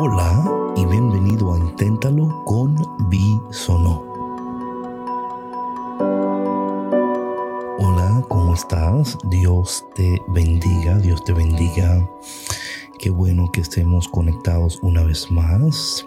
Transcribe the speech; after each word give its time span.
Hola 0.00 0.48
y 0.76 0.86
bienvenido 0.86 1.52
a 1.52 1.58
Inténtalo 1.58 2.44
con 2.44 2.76
Bisono. 3.08 4.04
Hola, 7.80 8.22
¿cómo 8.28 8.54
estás? 8.54 9.18
Dios 9.24 9.84
te 9.96 10.22
bendiga, 10.28 10.98
Dios 10.98 11.24
te 11.24 11.32
bendiga. 11.32 12.08
Qué 13.00 13.10
bueno 13.10 13.50
que 13.50 13.60
estemos 13.60 14.06
conectados 14.06 14.78
una 14.82 15.02
vez 15.02 15.32
más. 15.32 16.06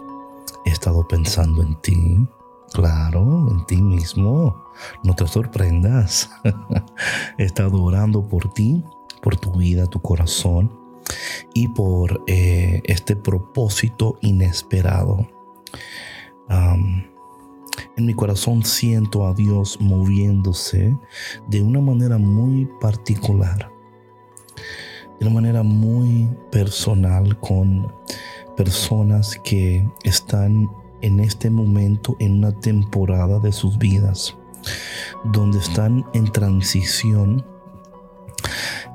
He 0.64 0.70
estado 0.70 1.06
pensando 1.06 1.60
en 1.60 1.78
ti, 1.82 2.26
claro, 2.72 3.46
en 3.50 3.66
ti 3.66 3.76
mismo. 3.76 4.64
No 5.04 5.14
te 5.14 5.26
sorprendas. 5.26 6.30
He 7.36 7.44
estado 7.44 7.82
orando 7.82 8.26
por 8.26 8.54
ti, 8.54 8.82
por 9.20 9.36
tu 9.36 9.52
vida, 9.52 9.86
tu 9.86 10.00
corazón 10.00 10.80
y 11.54 11.68
por 11.68 12.22
eh, 12.26 12.82
este 12.84 13.16
propósito 13.16 14.18
inesperado. 14.20 15.28
en 17.96 18.06
mi 18.06 18.14
corazón 18.14 18.64
siento 18.64 19.26
a 19.26 19.34
Dios 19.34 19.78
moviéndose 19.80 20.96
de 21.48 21.62
una 21.62 21.80
manera 21.80 22.18
muy 22.18 22.68
particular, 22.80 23.70
de 25.18 25.26
una 25.26 25.34
manera 25.34 25.62
muy 25.62 26.28
personal 26.50 27.38
con 27.40 27.92
personas 28.56 29.38
que 29.44 29.88
están 30.04 30.70
en 31.00 31.20
este 31.20 31.50
momento 31.50 32.16
en 32.20 32.38
una 32.38 32.52
temporada 32.60 33.38
de 33.40 33.52
sus 33.52 33.76
vidas, 33.78 34.36
donde 35.24 35.58
están 35.58 36.04
en 36.14 36.30
transición 36.30 37.44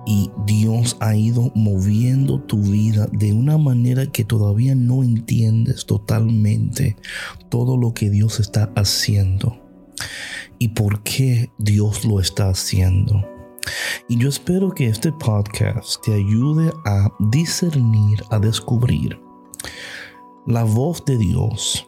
y 0.09 0.31
Dios 0.45 0.95
ha 1.01 1.17
ido 1.17 1.51
moviendo 1.53 2.39
tu 2.39 2.61
vida 2.61 3.09
de 3.11 3.33
una 3.33 3.57
manera 3.57 4.05
que 4.05 4.23
todavía 4.23 4.73
no 4.73 5.03
entiendes 5.03 5.85
totalmente 5.85 6.95
todo 7.49 7.75
lo 7.75 7.93
que 7.93 8.09
Dios 8.09 8.39
está 8.39 8.71
haciendo 8.77 9.59
y 10.59 10.69
por 10.69 11.03
qué 11.03 11.51
Dios 11.57 12.05
lo 12.05 12.21
está 12.21 12.47
haciendo. 12.47 13.21
Y 14.07 14.17
yo 14.17 14.29
espero 14.29 14.71
que 14.71 14.87
este 14.87 15.11
podcast 15.11 16.01
te 16.05 16.13
ayude 16.13 16.71
a 16.85 17.09
discernir, 17.19 18.23
a 18.31 18.39
descubrir 18.39 19.19
la 20.45 20.63
voz 20.63 21.03
de 21.03 21.17
Dios 21.17 21.85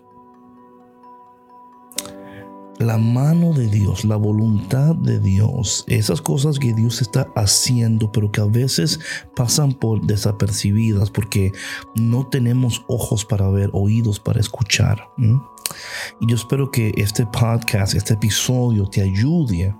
la 2.79 2.97
mano 2.97 3.51
de 3.53 3.67
Dios, 3.67 4.05
la 4.05 4.15
voluntad 4.15 4.95
de 4.95 5.19
Dios, 5.19 5.83
esas 5.87 6.21
cosas 6.21 6.57
que 6.59 6.73
Dios 6.73 7.01
está 7.01 7.27
haciendo, 7.35 8.09
pero 8.11 8.31
que 8.31 8.39
a 8.39 8.45
veces 8.45 9.01
pasan 9.35 9.73
por 9.73 10.01
desapercibidas 10.07 11.11
porque 11.11 11.51
no 11.95 12.27
tenemos 12.27 12.83
ojos 12.87 13.25
para 13.25 13.49
ver, 13.49 13.69
oídos 13.73 14.19
para 14.21 14.39
escuchar. 14.39 15.09
Y 15.17 16.27
yo 16.27 16.35
espero 16.35 16.71
que 16.71 16.93
este 16.95 17.25
podcast, 17.25 17.95
este 17.95 18.13
episodio 18.13 18.87
te 18.87 19.01
ayude 19.01 19.75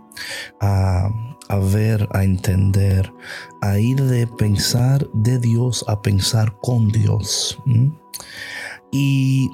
a, 0.60 1.10
ver, 1.72 2.08
a 2.12 2.26
entender, 2.26 3.14
a 3.62 3.80
ir 3.80 4.04
de 4.04 4.28
pensar 4.28 5.10
de 5.14 5.40
Dios 5.40 5.86
a 5.88 6.02
pensar 6.02 6.58
con 6.62 6.90
Dios. 6.90 7.58
Y 8.92 9.50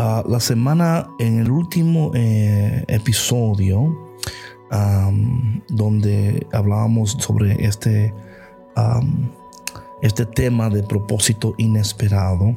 Ah, 0.00 0.22
la 0.28 0.38
semana, 0.38 1.08
en 1.18 1.40
el 1.40 1.50
último 1.50 2.12
eh, 2.14 2.84
episodio, 2.86 4.14
donde 5.70 6.46
hablábamos 6.52 7.16
sobre 7.18 7.64
este, 7.64 8.14
este 10.00 10.24
tema 10.24 10.70
de 10.70 10.84
propósito 10.84 11.52
inesperado, 11.58 12.54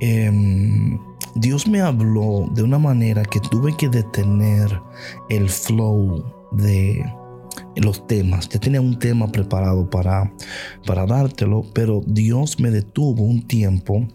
em, 0.00 0.98
Dios 1.36 1.66
me 1.66 1.80
habló 1.80 2.50
de 2.52 2.62
una 2.62 2.78
manera 2.78 3.22
que 3.22 3.40
tuve 3.40 3.74
que 3.74 3.88
detener 3.88 4.78
el 5.30 5.48
flow 5.48 6.22
de 6.50 7.02
los 7.76 8.06
temas. 8.06 8.46
Ya 8.50 8.60
tenía 8.60 8.82
un 8.82 8.98
tema 8.98 9.26
preparado 9.32 9.88
para, 9.88 10.30
para 10.86 11.06
dártelo, 11.06 11.64
pero 11.72 12.02
Dios 12.06 12.60
me 12.60 12.70
detuvo 12.70 13.22
un 13.22 13.40
tiempo 13.46 14.06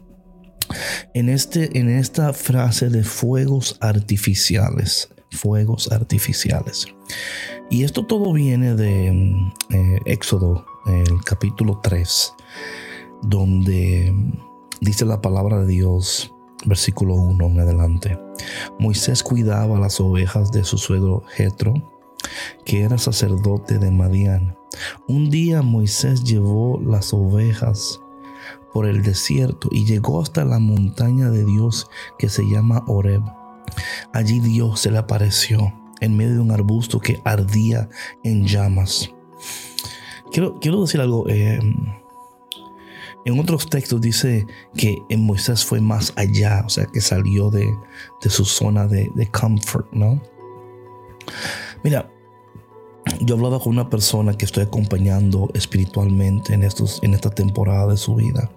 en, 1.13 1.29
este, 1.29 1.77
en 1.77 1.89
esta 1.89 2.33
frase 2.33 2.89
de 2.89 3.03
fuegos 3.03 3.77
artificiales, 3.81 5.09
fuegos 5.31 5.91
artificiales. 5.91 6.87
Y 7.69 7.83
esto 7.83 8.05
todo 8.05 8.31
viene 8.33 8.75
de 8.75 9.09
eh, 9.69 9.99
Éxodo, 10.05 10.65
el 10.87 11.21
capítulo 11.23 11.79
3, 11.83 12.33
donde 13.23 14.13
dice 14.79 15.05
la 15.05 15.21
palabra 15.21 15.59
de 15.59 15.67
Dios, 15.67 16.33
versículo 16.65 17.15
1 17.15 17.45
en 17.45 17.59
adelante. 17.59 18.19
Moisés 18.79 19.23
cuidaba 19.23 19.79
las 19.79 19.99
ovejas 19.99 20.51
de 20.51 20.63
su 20.63 20.77
suegro 20.77 21.23
Jetro, 21.35 21.73
que 22.65 22.81
era 22.81 22.97
sacerdote 22.97 23.79
de 23.79 23.91
Madián. 23.91 24.57
Un 25.07 25.29
día 25.29 25.61
Moisés 25.61 26.23
llevó 26.23 26.79
las 26.79 27.13
ovejas 27.13 27.99
por 28.73 28.85
el 28.85 29.03
desierto 29.03 29.69
y 29.71 29.85
llegó 29.85 30.21
hasta 30.21 30.45
la 30.45 30.59
montaña 30.59 31.29
de 31.29 31.45
Dios 31.45 31.89
que 32.17 32.29
se 32.29 32.43
llama 32.43 32.83
Oreb. 32.87 33.21
Allí 34.13 34.39
Dios 34.39 34.81
se 34.81 34.91
le 34.91 34.97
apareció 34.97 35.73
en 35.99 36.15
medio 36.15 36.35
de 36.35 36.39
un 36.39 36.51
arbusto 36.51 36.99
que 36.99 37.21
ardía 37.25 37.89
en 38.23 38.45
llamas. 38.45 39.11
Quiero, 40.31 40.59
quiero 40.59 40.81
decir 40.81 41.01
algo. 41.01 41.27
Eh, 41.29 41.59
en 43.25 43.39
otros 43.39 43.69
textos 43.69 43.99
dice 43.99 44.45
que 44.75 44.97
en 45.09 45.25
Moisés 45.25 45.65
fue 45.65 45.81
más 45.81 46.13
allá, 46.15 46.63
o 46.65 46.69
sea, 46.69 46.85
que 46.85 47.01
salió 47.01 47.49
de, 47.49 47.69
su 48.21 48.45
zona 48.45 48.87
de, 48.87 49.11
de 49.15 49.27
comfort, 49.27 49.91
¿no? 49.91 50.21
Mira, 51.83 52.09
yo 53.21 53.35
hablaba 53.35 53.59
con 53.59 53.73
una 53.73 53.89
persona 53.89 54.33
que 54.33 54.45
estoy 54.45 54.63
acompañando 54.63 55.49
espiritualmente 55.53 56.53
en, 56.53 56.63
estos, 56.63 56.99
en 57.03 57.13
esta 57.13 57.29
temporada 57.29 57.87
de 57.87 57.97
su 57.97 58.15
vida 58.15 58.49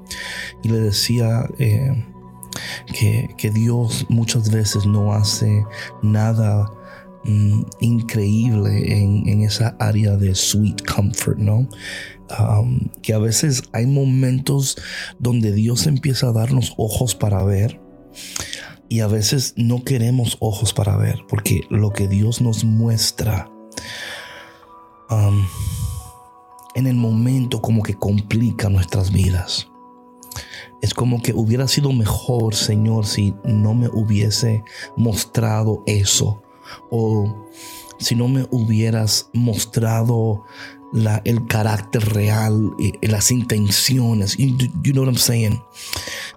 y 0.63 0.69
le 0.69 0.81
decía 0.81 1.49
eh, 1.59 2.05
que, 3.37 3.51
Dios 3.51 4.07
muchas 4.09 4.51
veces 4.51 4.87
no 4.87 5.13
hace 5.13 5.65
nada 6.03 6.71
mm, 7.25 7.63
increíble 7.81 9.03
en, 9.03 9.43
esa 9.43 9.77
área 9.79 10.17
de 10.17 10.35
sweet 10.35 10.83
comfort, 10.87 11.39
¿no? 11.39 11.69
Um, 12.39 12.89
que 13.03 13.13
a 13.13 13.19
veces 13.19 13.65
hay 13.73 13.87
momentos 13.87 14.77
donde 15.19 15.53
Dios 15.53 15.87
empieza 15.87 16.29
a 16.29 16.33
darnos 16.33 16.75
ojos 16.77 17.15
para 17.15 17.43
ver. 17.43 17.81
Y 18.89 19.01
a 19.01 19.07
veces 19.07 19.55
no 19.57 19.85
queremos 19.85 20.37
ojos 20.41 20.73
para 20.73 20.97
ver, 20.97 21.21
porque 21.29 21.63
lo 21.71 21.93
que 21.93 22.09
Dios 22.09 22.41
nos 22.41 22.65
muestra 22.65 23.49
en 26.75 26.87
el 26.87 26.97
momento 26.97 27.61
como 27.61 27.83
que 27.83 27.95
complica 27.95 28.69
nuestras 28.69 29.13
vidas. 29.13 29.69
Es 30.83 30.95
como 30.95 31.21
que 31.21 31.35
hubiera 31.35 31.69
sido 31.69 31.93
mejor, 31.93 32.55
Señor, 32.55 33.07
si 33.07 33.35
no 33.45 33.75
me 33.75 33.89
hubiese 33.89 34.65
mostrado 34.97 35.83
eso. 35.87 36.43
O 36.91 37.47
si 37.99 38.15
no 38.15 38.29
me 38.29 38.47
hubieras 38.51 39.29
mostrado 39.35 40.45
la, 40.93 41.21
el 41.25 41.47
carácter 41.47 42.03
real, 42.15 42.73
las 43.03 43.31
intenciones. 43.31 44.37
You, 44.37 44.57
you, 44.83 44.93
know 44.93 45.05
what 45.05 45.13
I'm 45.13 45.19
saying? 45.19 45.61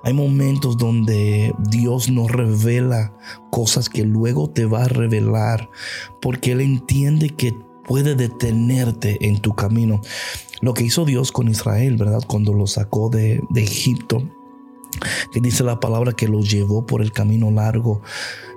Hay 0.04 0.14
momentos 0.14 0.78
donde 0.78 1.54
Dios 1.70 2.10
nos 2.10 2.30
revela 2.30 3.16
cosas 3.50 3.88
que 3.88 4.04
luego 4.04 4.50
te 4.50 4.66
va 4.66 4.84
a 4.84 4.88
revelar 4.90 5.70
porque 6.22 6.52
Él 6.52 6.62
entiende 6.62 7.30
que 7.30 7.56
puede 7.86 8.16
detenerte 8.16 9.28
en 9.28 9.40
tu 9.40 9.56
camino. 9.56 10.02
Lo 10.62 10.74
que 10.74 10.84
hizo 10.84 11.06
Dios 11.06 11.32
con 11.32 11.50
Israel, 11.50 11.98
¿verdad? 11.98 12.22
Cuando 12.26 12.54
lo 12.54 12.68
sacó 12.68 13.10
de, 13.10 13.42
Egipto, 13.56 14.24
que 15.32 15.42
dice 15.42 15.64
la 15.64 15.80
palabra 15.80 16.14
que 16.14 16.28
lo 16.28 16.42
llevó 16.42 16.86
por 16.86 17.02
el 17.02 17.12
camino 17.12 17.52
largo, 17.52 18.02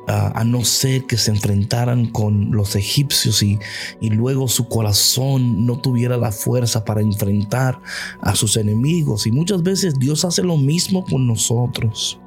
a 0.08 0.44
no 0.44 0.64
ser 0.64 1.04
que 1.06 1.16
se 1.16 1.32
enfrentaran 1.32 2.06
con 2.06 2.52
los 2.52 2.76
egipcios 2.76 3.42
y, 3.42 3.58
y, 4.00 4.10
luego 4.10 4.46
su 4.46 4.68
corazón 4.68 5.66
no 5.66 5.80
tuviera 5.80 6.16
la 6.16 6.30
fuerza 6.30 6.84
para 6.84 7.00
enfrentar 7.00 7.80
a 8.20 8.36
sus 8.36 8.56
enemigos. 8.56 9.26
Y 9.26 9.32
muchas 9.32 9.64
veces 9.64 9.98
Dios 9.98 10.24
hace 10.24 10.44
lo 10.44 10.56
mismo 10.58 11.04
con 11.04 11.26
nosotros 11.26 12.20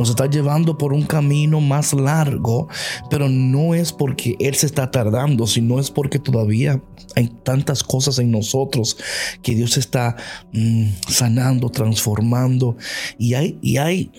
nos 0.00 0.08
está 0.08 0.24
llevando 0.24 0.78
por 0.78 0.94
un 0.94 1.02
camino 1.02 1.60
más 1.60 1.92
largo, 1.92 2.68
pero 3.10 3.28
no 3.28 3.74
es 3.74 3.92
porque 3.92 4.34
Él 4.40 4.54
se 4.54 4.64
está 4.64 4.90
tardando, 4.90 5.46
sino 5.46 5.78
es 5.78 5.90
porque 5.90 6.18
todavía 6.18 6.82
hay 7.16 7.28
tantas 7.42 7.84
cosas 7.84 8.18
en 8.18 8.30
nosotros 8.30 8.96
que 9.42 9.54
Dios 9.54 9.76
está 9.76 10.16
mm, 10.54 10.86
sanando, 11.06 11.68
transformando 11.68 12.78
y 13.18 13.34
hay, 13.34 13.58
y 13.60 13.76
hay, 13.76 14.10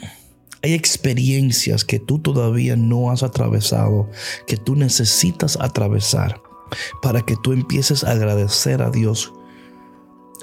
hay 0.62 0.74
experiencias 0.74 1.84
que 1.84 1.98
tú 1.98 2.20
todavía 2.20 2.76
no 2.76 3.10
has 3.10 3.24
atravesado, 3.24 4.08
que 4.46 4.58
tú 4.58 4.76
necesitas 4.76 5.58
atravesar 5.60 6.44
para 7.02 7.24
que 7.24 7.36
tú 7.42 7.54
empieces 7.54 8.04
a 8.04 8.12
agradecer 8.12 8.84
a 8.84 8.92
Dios 8.92 9.34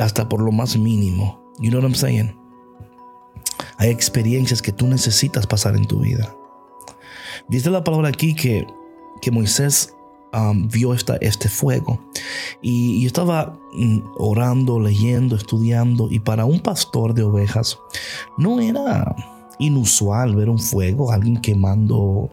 hasta 0.00 0.28
por 0.28 0.42
lo 0.42 0.50
más 0.50 0.76
mínimo. 0.76 1.54
You 1.60 1.70
know 1.70 1.80
what 1.80 1.86
I'm 1.86 1.94
saying? 1.94 2.47
Hay 3.78 3.90
experiencias 3.90 4.60
que 4.60 4.72
tú 4.72 4.86
necesitas 4.86 5.46
pasar 5.46 5.76
en 5.76 5.86
tu 5.86 6.00
vida. 6.00 6.34
Dice 7.48 7.70
la 7.70 7.84
palabra 7.84 8.08
aquí 8.08 8.34
que, 8.34 8.66
que 9.22 9.30
Moisés 9.30 9.94
um, 10.32 10.68
vio 10.68 10.92
esta, 10.92 11.16
este 11.16 11.48
fuego. 11.48 12.00
Y, 12.60 13.06
estaba 13.06 13.58
mm, 13.72 14.00
orando, 14.16 14.80
leyendo, 14.80 15.36
estudiando. 15.36 16.08
Y 16.10 16.18
para 16.20 16.44
un 16.44 16.60
pastor 16.60 17.14
de 17.14 17.22
ovejas 17.22 17.78
no 18.36 18.60
era 18.60 19.14
inusual 19.58 20.36
ver 20.36 20.50
un 20.50 20.58
fuego, 20.58 21.12
alguien 21.12 21.40
quemando. 21.40 22.30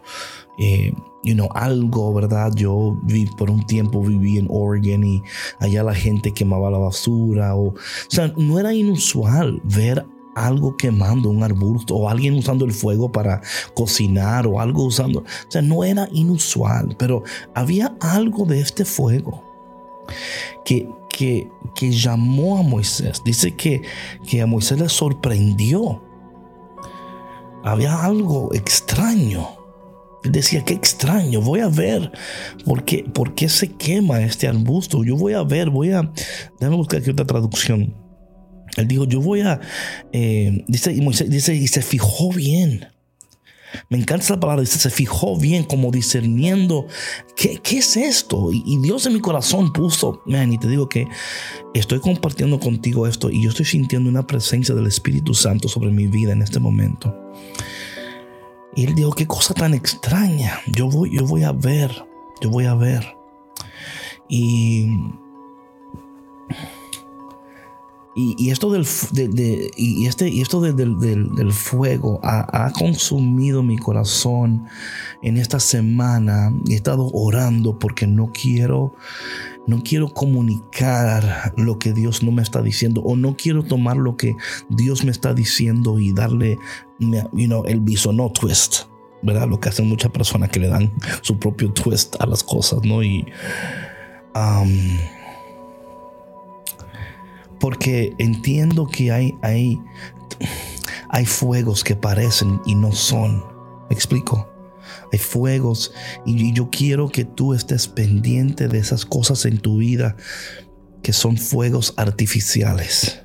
Eh, 0.57 0.93
you 1.23 1.33
know, 1.33 1.49
algo, 1.53 2.13
¿verdad? 2.13 2.53
Yo 2.55 2.95
por 3.37 3.49
un 3.49 3.65
tiempo 3.65 4.01
viví 4.01 4.37
en 4.37 4.47
Oregon 4.49 5.03
y 5.03 5.23
allá 5.59 5.83
la 5.83 5.95
gente 5.95 6.31
quemaba 6.31 6.69
la 6.69 6.77
basura 6.77 7.55
o, 7.55 7.69
o 7.69 7.75
sea, 8.07 8.31
no 8.37 8.59
era 8.59 8.73
inusual 8.73 9.59
ver 9.63 10.05
algo 10.35 10.75
quemando 10.75 11.29
un 11.29 11.41
arbusto 11.43 11.95
o 11.95 12.09
alguien 12.09 12.35
usando 12.35 12.65
el 12.65 12.73
fuego 12.73 13.11
para 13.11 13.41
cocinar 13.73 14.45
o 14.45 14.59
algo 14.59 14.83
usando. 14.83 15.19
O 15.21 15.51
sea, 15.51 15.61
no 15.61 15.83
era 15.83 16.07
inusual, 16.11 16.95
pero 16.99 17.23
había 17.55 17.95
algo 18.01 18.45
de 18.45 18.59
este 18.59 18.85
fuego 18.85 19.43
que, 20.65 20.87
que, 21.09 21.49
que 21.73 21.91
llamó 21.91 22.57
a 22.57 22.61
Moisés. 22.61 23.21
Dice 23.25 23.55
que, 23.55 23.81
que 24.27 24.41
a 24.41 24.45
Moisés 24.45 24.79
le 24.79 24.89
sorprendió. 24.89 26.03
Había 27.63 28.03
algo 28.03 28.53
extraño. 28.53 29.47
Decía, 30.23 30.65
qué 30.65 30.73
extraño, 30.73 31.39
voy 31.39 31.59
a 31.59 31.67
ver 31.67 32.11
por 32.65 32.83
qué, 32.83 33.03
por 33.03 33.35
qué 33.35 33.47
se 33.47 33.73
quema 33.73 34.21
este 34.21 34.47
arbusto. 34.47 35.03
Yo 35.03 35.15
voy 35.15 35.33
a 35.33 35.43
ver, 35.43 35.69
voy 35.69 35.91
a... 35.91 36.11
Déjame 36.59 36.77
buscar 36.77 36.99
aquí 36.99 37.11
otra 37.11 37.27
traducción 37.27 38.04
él 38.75 38.87
dijo, 38.87 39.05
yo 39.05 39.21
voy 39.21 39.41
a, 39.41 39.59
eh, 40.11 40.63
dice, 40.67 40.93
y 40.93 41.01
Moisés 41.01 41.29
dice, 41.29 41.55
y 41.55 41.67
se 41.67 41.81
fijó 41.81 42.31
bien. 42.31 42.87
Me 43.89 43.97
encanta 43.97 44.23
esa 44.23 44.39
palabra, 44.39 44.61
dice, 44.61 44.79
se 44.79 44.89
fijó 44.89 45.37
bien 45.37 45.63
como 45.63 45.91
discerniendo, 45.91 46.87
¿qué, 47.35 47.59
qué 47.61 47.79
es 47.79 47.97
esto? 47.97 48.49
Y, 48.51 48.77
Dios 48.81 49.05
en 49.05 49.13
mi 49.13 49.19
corazón 49.19 49.73
puso, 49.73 50.21
man, 50.25 50.53
y 50.53 50.57
te 50.57 50.67
digo 50.67 50.87
que 50.87 51.07
estoy 51.73 51.99
compartiendo 51.99 52.59
contigo 52.59 53.07
esto 53.07 53.29
y 53.29 53.43
yo 53.43 53.49
estoy 53.49 53.65
sintiendo 53.65 54.09
una 54.09 54.27
presencia 54.27 54.73
del 54.75 54.87
Espíritu 54.87 55.33
Santo 55.33 55.67
sobre 55.67 55.91
mi 55.91 56.07
vida 56.07 56.33
en 56.33 56.41
este 56.41 56.59
momento. 56.59 57.13
Y 58.75 58.85
él 58.85 58.95
dijo, 58.95 59.11
qué 59.11 59.25
cosa 59.25 59.53
tan 59.53 59.73
extraña, 59.73 60.59
yo 60.67 60.89
voy, 60.89 61.15
yo 61.15 61.25
voy 61.25 61.43
a 61.43 61.51
ver, 61.51 61.91
yo 62.41 62.49
voy 62.49 62.65
a 62.65 62.75
ver. 62.75 63.05
Y 64.27 64.87
y, 68.17 68.49
esto 68.49 68.71
del, 68.71 68.87
y 69.75 70.05
este, 70.05 70.29
y 70.29 70.39
esto 70.39 70.61
del, 70.61 71.51
fuego 71.51 72.21
ha, 72.23 72.71
consumido 72.71 73.61
mi 73.61 73.77
corazón 73.77 74.67
en 75.21 75.35
esta 75.35 75.59
semana. 75.59 76.53
He 76.69 76.75
estado 76.75 77.09
orando 77.13 77.77
porque 77.77 78.07
no 78.07 78.31
quiero, 78.31 78.95
no 79.67 79.83
quiero 79.83 80.13
comunicar 80.13 81.53
lo 81.57 81.77
que 81.77 81.91
Dios 81.91 82.23
no 82.23 82.31
me 82.31 82.41
está 82.41 82.61
diciendo 82.61 83.01
o 83.01 83.17
no 83.17 83.35
quiero 83.35 83.63
tomar 83.63 83.97
lo 83.97 84.15
que 84.15 84.33
Dios 84.69 85.03
me 85.03 85.11
está 85.11 85.33
diciendo 85.33 85.99
y 85.99 86.13
darle 86.13 86.57
you 86.99 87.47
know, 87.47 87.65
el 87.65 87.81
bisono 87.81 88.31
twist. 88.31 88.83
¿Verdad? 89.23 89.49
Lo 89.49 89.59
que 89.59 89.69
hacen 89.69 89.89
muchas 89.89 90.11
personas 90.11 90.49
que 90.51 90.59
le 90.59 90.67
dan 90.67 90.93
su 91.21 91.37
propio 91.37 91.73
twist 91.73 92.15
a 92.19 92.27
las 92.27 92.43
cosas, 92.43 92.79
¿no? 92.83 93.01
Y 93.01 93.25
um, 94.35 94.69
porque 97.59 98.13
entiendo 98.17 98.87
que 98.87 99.11
hay, 99.11 99.33
hay, 99.41 99.79
hay 101.09 101.25
fuegos 101.25 101.83
que 101.83 101.95
parecen 101.95 102.61
y 102.65 102.75
no 102.75 102.91
son. 102.91 103.43
¿Me 103.89 103.95
explico? 103.95 104.51
Hay 105.11 105.19
fuegos 105.19 105.93
y 106.25 106.53
yo 106.53 106.69
quiero 106.69 107.09
que 107.09 107.25
tú 107.25 107.53
estés 107.53 107.87
pendiente 107.87 108.67
de 108.67 108.79
esas 108.79 109.05
cosas 109.05 109.45
en 109.45 109.59
tu 109.59 109.77
vida 109.77 110.15
que 111.01 111.13
son 111.13 111.37
fuegos 111.37 111.93
artificiales. 111.97 113.21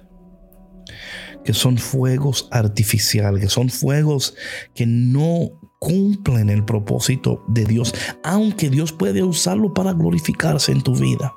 Que 1.44 1.54
son 1.54 1.78
fuegos 1.78 2.48
artificiales, 2.50 3.42
que 3.42 3.48
son 3.48 3.70
fuegos 3.70 4.34
que 4.74 4.84
no 4.86 5.52
cumplen 5.78 6.50
el 6.50 6.64
propósito 6.64 7.42
de 7.48 7.64
Dios, 7.64 7.94
aunque 8.22 8.68
Dios 8.68 8.92
puede 8.92 9.22
usarlo 9.22 9.72
para 9.72 9.94
glorificarse 9.94 10.72
en 10.72 10.82
tu 10.82 10.94
vida. 10.94 11.32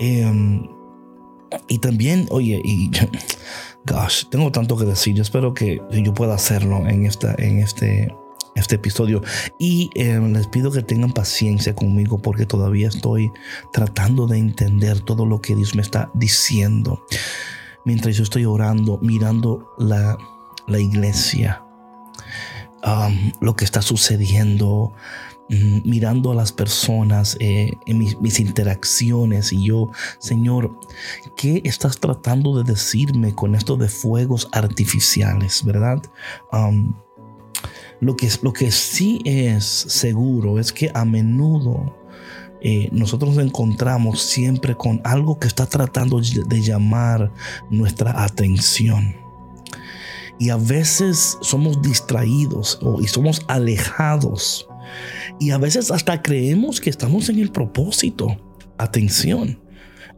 Em, 0.00 0.68
y 1.68 1.78
también, 1.78 2.26
oye, 2.30 2.60
y 2.64 2.90
gosh, 3.86 4.24
tengo 4.30 4.50
tanto 4.52 4.76
que 4.76 4.84
decir. 4.84 5.14
Yo 5.14 5.22
espero 5.22 5.54
que 5.54 5.80
yo 5.90 6.14
pueda 6.14 6.34
hacerlo 6.34 6.86
en, 6.88 7.06
esta, 7.06 7.34
en 7.38 7.58
este, 7.58 8.14
este 8.54 8.76
episodio. 8.76 9.22
Y 9.58 9.90
eh, 9.94 10.20
les 10.20 10.46
pido 10.46 10.70
que 10.70 10.82
tengan 10.82 11.12
paciencia 11.12 11.74
conmigo 11.74 12.18
porque 12.18 12.46
todavía 12.46 12.88
estoy 12.88 13.30
tratando 13.72 14.26
de 14.26 14.38
entender 14.38 15.00
todo 15.00 15.26
lo 15.26 15.40
que 15.40 15.54
Dios 15.54 15.74
me 15.74 15.82
está 15.82 16.10
diciendo. 16.14 17.04
Mientras 17.84 18.16
yo 18.16 18.22
estoy 18.22 18.44
orando, 18.46 18.98
mirando 19.02 19.74
la, 19.78 20.16
la 20.66 20.78
iglesia, 20.78 21.62
um, 22.84 23.32
lo 23.40 23.56
que 23.56 23.64
está 23.64 23.82
sucediendo, 23.82 24.92
mirando 25.48 26.32
a 26.32 26.34
las 26.34 26.52
personas, 26.52 27.36
eh, 27.40 27.72
en 27.86 27.98
mis, 27.98 28.40
interacciones 28.40 29.52
y 29.52 29.66
yo, 29.66 29.90
Señor, 30.18 30.78
¿qué 31.36 31.60
estás 31.64 31.98
tratando 31.98 32.56
de 32.56 32.64
decirme 32.72 33.34
con 33.34 33.54
esto 33.54 33.76
de 33.76 33.88
fuegos 33.88 34.48
artificiales, 34.52 35.64
verdad? 35.64 36.02
Lo, 38.00 38.16
que, 38.16 38.28
lo 38.42 38.52
que 38.52 38.70
sí 38.70 39.20
es 39.24 39.64
seguro 39.64 40.58
es 40.58 40.72
que 40.72 40.90
a 40.94 41.04
menudo 41.04 41.94
eh, 42.60 42.88
nosotros 42.92 43.36
nos 43.36 43.44
encontramos 43.44 44.22
siempre 44.22 44.74
con 44.74 45.02
algo 45.04 45.38
que 45.38 45.46
está 45.46 45.66
tratando 45.66 46.20
de 46.20 46.62
llamar 46.62 47.30
nuestra 47.68 48.24
atención. 48.24 49.14
Y 50.38 50.48
a 50.48 50.56
veces 50.56 51.38
somos 51.42 51.80
distraídos 51.80 52.80
y 53.00 53.06
somos 53.06 53.42
alejados 53.46 54.66
y 55.40 55.50
a 55.50 55.58
veces 55.58 55.90
hasta 55.90 56.22
creemos 56.22 56.80
que 56.80 56.90
estamos 56.90 57.28
en 57.28 57.38
el 57.38 57.50
propósito. 57.50 58.36
Atención. 58.78 59.60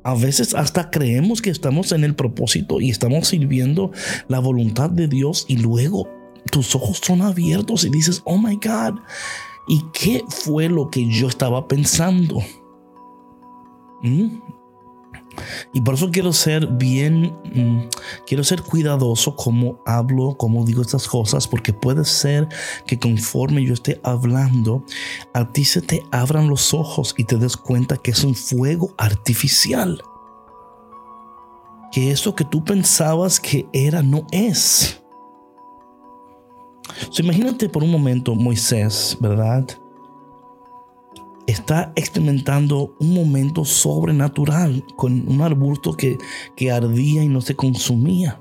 A 0.02 0.14
veces 0.14 0.54
hasta 0.54 0.90
creemos 0.90 1.42
que 1.42 1.50
estamos 1.50 1.92
en 1.92 2.04
el 2.04 2.14
propósito 2.14 2.80
y 2.80 2.90
estamos 2.90 3.28
sirviendo 3.28 3.90
la 4.28 4.38
voluntad 4.38 4.88
de 4.88 5.08
Dios 5.08 5.44
y 5.48 5.56
luego 5.56 6.08
tus 6.50 6.74
ojos 6.74 7.00
son 7.02 7.22
abiertos 7.22 7.84
y 7.84 7.90
dices, 7.90 8.22
oh 8.24 8.38
my 8.38 8.54
God, 8.54 9.00
¿y 9.66 9.82
qué 9.92 10.22
fue 10.28 10.68
lo 10.68 10.90
que 10.90 11.10
yo 11.10 11.26
estaba 11.28 11.66
pensando? 11.66 12.40
¿Mm? 14.02 14.38
Y 15.72 15.80
por 15.80 15.94
eso 15.94 16.10
quiero 16.10 16.32
ser 16.32 16.66
bien, 16.66 17.36
mm, 17.52 17.88
quiero 18.26 18.44
ser 18.44 18.62
cuidadoso 18.62 19.36
como 19.36 19.80
hablo, 19.86 20.36
como 20.36 20.64
digo 20.64 20.82
estas 20.82 21.06
cosas, 21.08 21.46
porque 21.46 21.72
puede 21.72 22.04
ser 22.04 22.48
que 22.86 22.98
conforme 22.98 23.64
yo 23.64 23.74
esté 23.74 24.00
hablando, 24.02 24.84
a 25.34 25.52
ti 25.52 25.64
se 25.64 25.82
te 25.82 26.02
abran 26.10 26.48
los 26.48 26.74
ojos 26.74 27.14
y 27.16 27.24
te 27.24 27.36
des 27.36 27.56
cuenta 27.56 27.96
que 27.96 28.10
es 28.10 28.24
un 28.24 28.34
fuego 28.34 28.94
artificial. 28.98 30.00
Que 31.92 32.10
eso 32.10 32.34
que 32.34 32.44
tú 32.44 32.64
pensabas 32.64 33.40
que 33.40 33.68
era 33.72 34.02
no 34.02 34.26
es. 34.30 35.02
imagínate 37.18 37.68
por 37.68 37.82
un 37.82 37.90
momento 37.90 38.34
Moisés, 38.34 39.16
¿verdad? 39.20 39.66
Está 41.46 41.92
experimentando 41.96 42.96
un 42.98 43.14
momento 43.14 43.64
sobrenatural 43.64 44.84
con 44.96 45.28
un 45.28 45.40
arbusto 45.42 45.96
que, 45.96 46.18
que 46.56 46.70
ardía 46.70 47.22
y 47.22 47.28
no 47.28 47.40
se 47.40 47.54
consumía. 47.54 48.40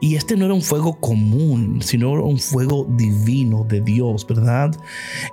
Y 0.00 0.16
este 0.16 0.36
no 0.36 0.44
era 0.44 0.54
un 0.54 0.62
fuego 0.62 1.00
común, 1.00 1.80
sino 1.82 2.12
un 2.12 2.38
fuego 2.38 2.86
divino 2.90 3.64
de 3.64 3.80
Dios, 3.80 4.26
¿verdad? 4.26 4.70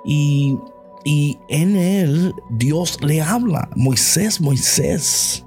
Y, 0.04 0.58
y 1.04 1.38
en 1.48 1.76
él 1.76 2.34
Dios 2.50 2.98
le 3.02 3.20
habla, 3.20 3.68
Moisés, 3.76 4.40
Moisés. 4.40 5.44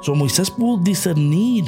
So, 0.00 0.14
Moisés 0.14 0.50
pudo 0.50 0.82
discernir 0.82 1.64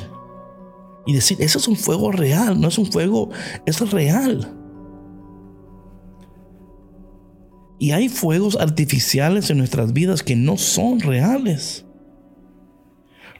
y 1.07 1.13
decir, 1.13 1.41
ese 1.41 1.59
es 1.59 1.69
un 1.69 1.77
fuego 1.77 2.11
real, 2.11 2.61
no 2.61 2.69
es 2.69 2.79
un 2.79 2.87
fuego, 2.87 3.31
es 3.65 3.91
real. 3.91 4.56
Y 7.79 7.91
hay 7.93 8.09
fuegos 8.09 8.57
artificiales 8.57 9.51
en 9.51 9.59
nuestras 9.59 9.93
vidas 9.93 10.23
que 10.23 10.37
no 10.37 10.57
son 10.57 11.01
reales. 11.01 11.87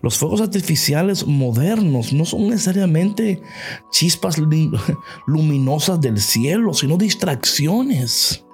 Los 0.03 0.19
fuegos 0.19 0.41
artificiales 0.41 1.27
modernos 1.27 2.13
no 2.13 2.25
son 2.25 2.49
necesariamente 2.49 3.41
chispas 3.91 4.37
luminosas 5.27 6.01
del 6.01 6.21
cielo, 6.21 6.75
sino 6.75 6.97
distracciones. 6.97 8.45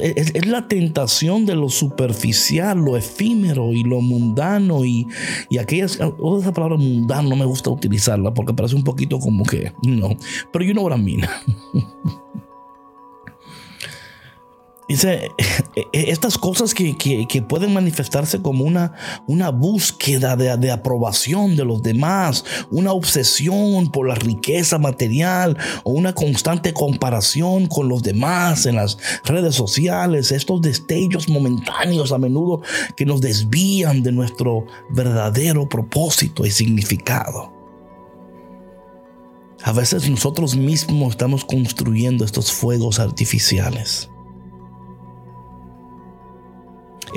Es, 0.00 0.46
la 0.46 0.68
tentación 0.68 1.44
de 1.44 1.54
lo 1.54 1.68
superficial, 1.68 2.78
lo 2.78 2.96
efímero 2.96 3.74
y 3.74 3.84
lo 3.84 4.00
mundano 4.00 4.86
y, 4.86 5.06
y 5.50 5.58
aquellas, 5.58 5.98
esa 6.00 6.52
palabra 6.54 6.78
mundano 6.78 7.28
no 7.28 7.36
me 7.36 7.44
gusta 7.44 7.68
utilizarla 7.68 8.32
porque 8.32 8.54
parece 8.54 8.74
un 8.74 8.84
poquito 8.84 9.18
como 9.18 9.44
que, 9.44 9.74
no, 9.82 10.16
pero 10.50 10.64
you 10.64 10.72
know 10.72 10.84
what 10.84 10.96
I 10.96 11.02
mean. 11.02 11.20
Dice, 14.88 15.32
estas 15.92 16.38
cosas 16.38 16.72
que, 16.72 16.94
pueden 17.48 17.74
manifestarse 17.74 18.40
como 18.40 18.64
una, 18.64 18.92
una 19.26 19.50
búsqueda 19.50 20.36
de, 20.36 20.56
de, 20.56 20.70
aprobación 20.70 21.56
de 21.56 21.64
los 21.64 21.82
demás, 21.82 22.44
una 22.70 22.92
obsesión 22.92 23.90
por 23.90 24.08
la 24.08 24.14
riqueza 24.14 24.78
material 24.78 25.56
o 25.82 25.90
una 25.90 26.14
constante 26.14 26.72
comparación 26.72 27.66
con 27.66 27.88
los 27.88 28.02
demás 28.02 28.66
en 28.66 28.76
las 28.76 28.96
redes 29.24 29.54
sociales, 29.54 30.30
estos 30.30 30.62
destellos 30.62 31.28
momentáneos 31.28 32.12
a 32.12 32.18
menudo 32.18 32.62
que 32.96 33.06
nos 33.06 33.20
desvían 33.20 34.02
de 34.02 34.12
nuestro 34.12 34.66
verdadero 34.90 35.68
propósito 35.68 36.46
y 36.46 36.50
significado. 36.50 37.52
A 39.64 39.72
veces 39.72 40.08
nosotros 40.08 40.54
mismos 40.54 41.10
estamos 41.10 41.44
construyendo 41.44 42.24
estos 42.24 42.52
fuegos 42.52 43.00
artificiales 43.00 44.10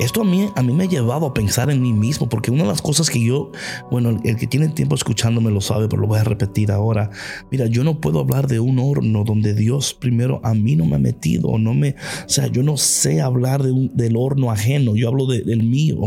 esto 0.00 0.22
a 0.22 0.24
mí, 0.24 0.48
a 0.54 0.62
mí 0.62 0.72
me 0.72 0.84
ha 0.84 0.88
llevado 0.88 1.26
a 1.26 1.34
pensar 1.34 1.70
en 1.70 1.82
mí 1.82 1.92
mismo, 1.92 2.28
porque 2.28 2.50
una 2.50 2.62
de 2.62 2.68
las 2.68 2.82
cosas 2.82 3.10
que 3.10 3.22
yo, 3.24 3.52
bueno, 3.90 4.20
el 4.24 4.36
que 4.36 4.46
tiene 4.46 4.68
tiempo 4.68 4.94
escuchándome 4.94 5.50
lo 5.50 5.60
sabe, 5.60 5.88
pero 5.88 6.02
lo 6.02 6.08
voy 6.08 6.18
a 6.18 6.24
repetir 6.24 6.70
ahora. 6.70 7.10
Mira, 7.50 7.66
yo 7.66 7.84
no 7.84 8.00
puedo 8.00 8.20
hablar 8.20 8.46
de 8.46 8.60
un 8.60 8.78
horno 8.78 9.24
donde 9.24 9.54
Dios 9.54 9.94
primero 9.94 10.40
a 10.42 10.54
mí 10.54 10.76
no 10.76 10.86
me 10.86 10.96
ha 10.96 10.98
metido, 10.98 11.58
no 11.58 11.74
me, 11.74 11.90
o 11.90 12.28
sea, 12.28 12.46
yo 12.46 12.62
no 12.62 12.76
sé 12.76 13.20
hablar 13.20 13.62
de 13.62 13.70
del 13.92 14.16
horno 14.16 14.50
ajeno, 14.50 14.96
yo 14.96 15.08
hablo 15.08 15.26
del 15.26 15.62
mío. 15.62 15.98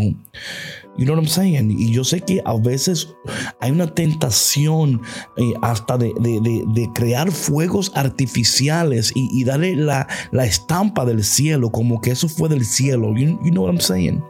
You 0.98 1.06
know 1.06 1.16
what 1.16 1.24
I'm 1.24 1.28
saying? 1.28 1.72
Y 1.72 1.92
yo 1.92 2.04
sé 2.04 2.22
que 2.22 2.42
a 2.46 2.56
veces 2.56 3.16
hay 3.60 3.72
una 3.72 3.94
tentación 3.94 5.02
eh, 5.38 5.54
hasta 5.62 5.98
de, 5.98 6.12
crear 6.94 7.32
fuegos 7.32 7.92
artificiales 7.96 9.12
y, 9.16 9.44
darle 9.44 9.76
la, 9.76 10.08
estampa 10.44 11.06
del 11.06 11.24
cielo, 11.24 11.72
como 11.72 12.00
que 12.00 12.12
eso 12.12 12.30
fue 12.30 12.48
del 12.48 12.66
cielo. 12.66 13.14
You, 13.16 13.38
know 13.52 13.64
what 13.64 13.72
I'm 13.72 13.82
saying? 13.82 14.24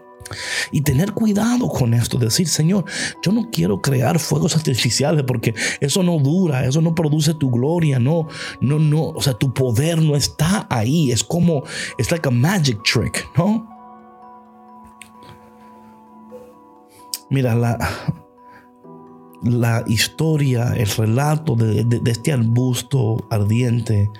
Y 0.71 0.81
tener 0.81 1.11
cuidado 1.11 1.67
con 1.67 1.93
esto, 1.93 2.17
decir, 2.17 2.47
Señor, 2.47 2.85
yo 3.21 3.33
no 3.33 3.49
quiero 3.51 3.81
crear 3.81 4.17
fuegos 4.19 4.55
artificiales 4.55 5.25
porque 5.27 5.53
eso 5.81 6.01
no 6.01 6.17
dura, 6.17 6.65
eso 6.65 6.81
no 6.81 6.95
produce 6.95 7.33
tu 7.33 7.51
gloria, 7.51 7.99
no, 7.99 8.27
no, 8.61 8.79
no, 8.79 9.09
o 9.09 9.21
sea, 9.21 9.33
tu 9.33 9.53
poder 9.53 10.01
no 10.01 10.15
está 10.15 10.65
ahí, 10.69 11.11
es 11.11 11.25
como, 11.25 11.63
es 11.97 12.09
like 12.09 12.27
a 12.27 12.31
magic 12.31 12.81
trick, 12.83 13.29
¿no? 13.37 13.72
Mira, 17.33 17.55
la, 17.55 17.79
la 19.41 19.83
historia, 19.87 20.73
el 20.75 20.85
relato 20.85 21.55
de, 21.55 21.83
este 22.05 22.31
arbusto 22.31 23.27
ardiente 23.31 24.11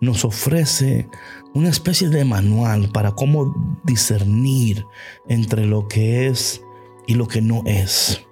nos 0.00 0.24
ofrece 0.24 1.08
una 1.54 1.68
especie 1.68 2.08
de 2.08 2.24
manual 2.24 2.90
para 2.92 3.12
cómo 3.12 3.54
discernir 3.84 4.84
entre 5.28 5.64
lo 5.64 5.86
que 5.86 6.26
es 6.26 6.60
y 7.06 7.14
lo 7.14 7.28
que 7.28 7.40
no 7.40 7.62
es. 7.66 8.26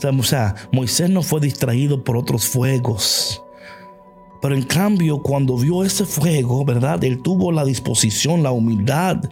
O 0.00 0.22
sea, 0.22 0.54
Moisés 0.70 1.10
no 1.10 1.24
fue 1.24 1.40
distraído 1.40 2.04
por 2.04 2.16
otros 2.16 2.46
fuegos. 2.46 3.42
Pero 4.40 4.54
en 4.54 4.62
cambio, 4.62 5.22
cuando 5.22 5.56
vio 5.56 5.84
ese 5.84 6.04
fuego, 6.04 6.64
¿verdad? 6.64 7.02
Él 7.04 7.22
tuvo 7.22 7.50
la 7.52 7.64
disposición, 7.64 8.42
la 8.42 8.52
humildad. 8.52 9.24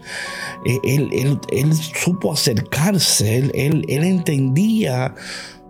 Eh, 0.64 0.78
él, 0.84 1.38
él, 1.50 1.72
supo 1.74 2.32
acercarse. 2.32 3.38
Él, 3.38 3.52
él, 3.54 3.84
él 3.88 4.04
entendía 4.04 5.14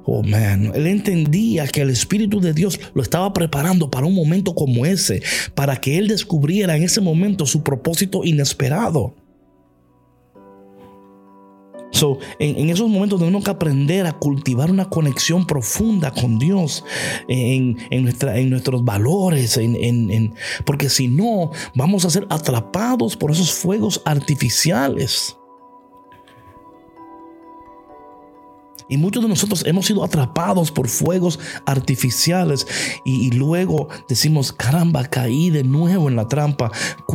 Oh 0.09 0.23
man, 0.23 0.71
él 0.73 0.87
entendía 0.87 1.67
que 1.67 1.81
el 1.81 1.91
Espíritu 1.91 2.41
de 2.41 2.55
Dios 2.55 2.79
lo 2.95 3.03
estaba 3.03 3.33
preparando 3.33 3.91
para 3.91 4.07
un 4.07 4.15
momento 4.15 4.55
como 4.55 4.87
ese, 4.87 5.21
para 5.57 5.81
que 5.81 5.99
él 5.99 6.07
descubriera 6.07 6.77
en 6.77 6.85
ese 6.85 7.01
momento 7.01 7.45
su 7.45 7.65
propósito 7.65 8.23
inesperado 8.23 9.17
en, 12.39 12.71
esos 12.71 12.89
momentos 12.89 13.19
tenemos 13.19 13.45
que 13.45 13.51
aprender 13.51 14.07
a 14.07 14.13
cultivar 14.13 14.71
una 14.71 14.89
conexión 14.89 15.47
profunda 15.47 16.11
con 16.11 16.39
Dios 16.39 16.85
en 17.29 17.77
nuestros 18.01 18.85
valores, 18.85 19.59
porque 20.65 20.89
si 20.89 21.09
no, 21.09 21.51
vamos 21.75 22.05
a 22.05 22.11
ser 22.11 22.27
atrapados 22.31 23.17
por 23.17 23.31
esos 23.31 23.53
fuegos 23.53 24.03
artificiales. 24.05 25.37
Y 28.89 28.99
muchos 28.99 29.23
de 29.23 29.29
nosotros 29.29 29.65
hemos 29.67 29.87
sido 29.87 30.05
atrapados 30.05 30.71
por 30.71 30.89
fuegos 30.89 31.41
artificiales 31.65 32.67
y, 33.05 33.27
y, 33.27 33.31
luego 33.33 33.89
decimos, 34.09 34.53
caramba, 34.53 35.05
caí 35.07 35.51
de 35.51 35.65
nuevo 35.65 36.09
en 36.09 36.15
la 36.15 36.29
trampa. 36.29 36.71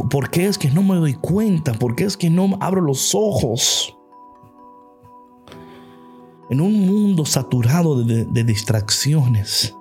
¿Por 0.09 0.29
qué 0.29 0.47
es 0.47 0.57
que 0.57 0.69
no 0.69 0.83
me 0.83 0.95
doy 0.95 1.13
cuenta? 1.13 1.73
¿Por 1.73 1.95
qué 1.95 2.03
es 2.03 2.17
que 2.17 2.29
no 2.29 2.57
abro 2.59 2.81
los 2.81 3.15
ojos? 3.15 3.95
En 6.51 6.59
un 6.59 6.85
mundo 6.85 7.25
saturado 7.25 8.03
de, 8.03 8.43
distracciones. 8.43 9.73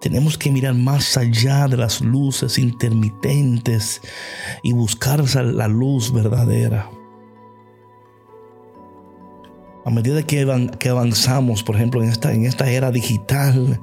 Tenemos 0.00 0.36
que 0.36 0.50
mirar 0.50 0.74
más 0.74 1.16
allá 1.16 1.68
de 1.68 1.76
las 1.76 2.00
luces 2.00 2.58
intermitentes 2.58 4.02
y 4.64 4.72
buscar 4.72 5.22
la 5.36 5.68
luz 5.68 6.12
verdadera. 6.12 6.90
A 9.84 9.90
medida 9.90 10.24
que, 10.24 10.90
avanzamos, 10.90 11.62
por 11.62 11.76
ejemplo, 11.76 12.02
en 12.02 12.08
esta, 12.08 12.34
en 12.34 12.44
esta 12.44 12.68
era 12.68 12.90
digital, 12.90 13.80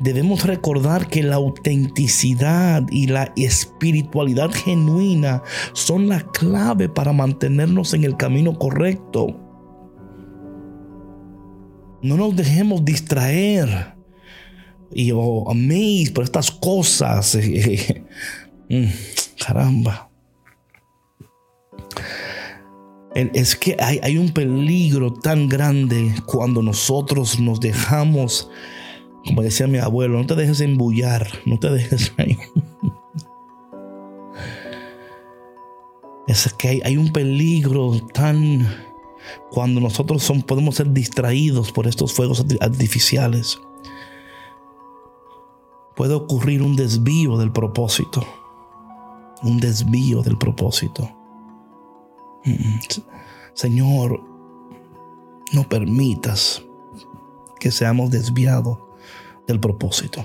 debemos 0.00 0.44
recordar 0.44 1.08
que 1.08 1.22
la 1.22 1.36
autenticidad 1.36 2.84
y 2.90 3.06
la 3.06 3.32
espiritualidad 3.36 4.50
genuina 4.52 5.42
son 5.72 6.10
la 6.10 6.20
clave 6.20 6.90
para 6.90 7.14
mantenernos 7.14 7.94
en 7.94 8.04
el 8.04 8.18
camino 8.18 8.58
correcto. 8.58 9.41
No 12.02 12.16
nos 12.16 12.34
dejemos 12.34 12.84
distraer 12.84 13.94
y 14.94 15.12
oh, 15.12 15.44
por 16.14 16.24
estas 16.24 16.50
cosas. 16.50 17.38
Mm, 18.68 18.86
caramba. 19.44 20.08
Es 23.14 23.54
que 23.54 23.76
hay, 23.78 24.16
un 24.16 24.30
peligro 24.30 25.12
tan 25.12 25.46
grande 25.46 26.14
cuando 26.24 26.62
nosotros 26.62 27.38
nos 27.38 27.60
dejamos, 27.60 28.48
como 29.26 29.42
decía 29.42 29.66
mi 29.66 29.76
abuelo, 29.76 30.16
no 30.16 30.26
te 30.26 30.36
dejes 30.36 30.62
embullar, 30.62 31.28
no 31.44 31.58
te 31.58 31.68
dejes. 31.70 32.14
Es 36.28 36.50
que 36.54 36.80
hay 36.82 36.96
un 36.96 37.12
peligro 37.12 38.06
tan 38.14 38.66
cuando 39.50 39.80
nosotros 39.80 40.22
son, 40.22 40.42
podemos 40.42 40.76
ser 40.76 40.92
distraídos 40.92 41.72
por 41.72 41.86
estos 41.86 42.12
fuegos 42.12 42.44
artificiales, 42.60 43.60
puede 45.94 46.14
ocurrir 46.14 46.62
un 46.62 46.76
desvío 46.76 47.36
del 47.36 47.52
propósito. 47.52 48.26
Un 49.42 49.58
desvío 49.60 50.22
del 50.22 50.38
propósito. 50.38 51.10
Señor, 53.54 54.22
no 55.52 55.68
permitas 55.68 56.62
que 57.60 57.70
seamos 57.70 58.10
desviados 58.10 58.78
del 59.46 59.60
propósito. 59.60 60.24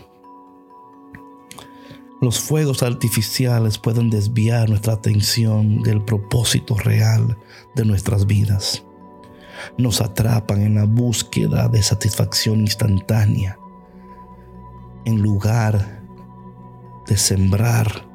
Los 2.21 2.39
fuegos 2.39 2.81
artificiales 2.81 3.77
pueden 3.77 4.09
desviar 4.09 4.69
nuestra 4.69 4.93
atención 4.93 5.83
del 5.83 6.03
propósito 6.03 6.75
real 6.75 7.37
de 7.75 7.85
nuestras 7.85 8.25
vidas 8.25 8.86
nos 9.77 10.01
atrapan 10.01 10.61
en 10.61 10.75
la 10.75 10.85
búsqueda 10.85 11.67
de 11.67 11.81
satisfacción 11.81 12.61
instantánea, 12.61 13.57
en 15.05 15.21
lugar 15.21 16.03
de 17.07 17.17
sembrar 17.17 18.07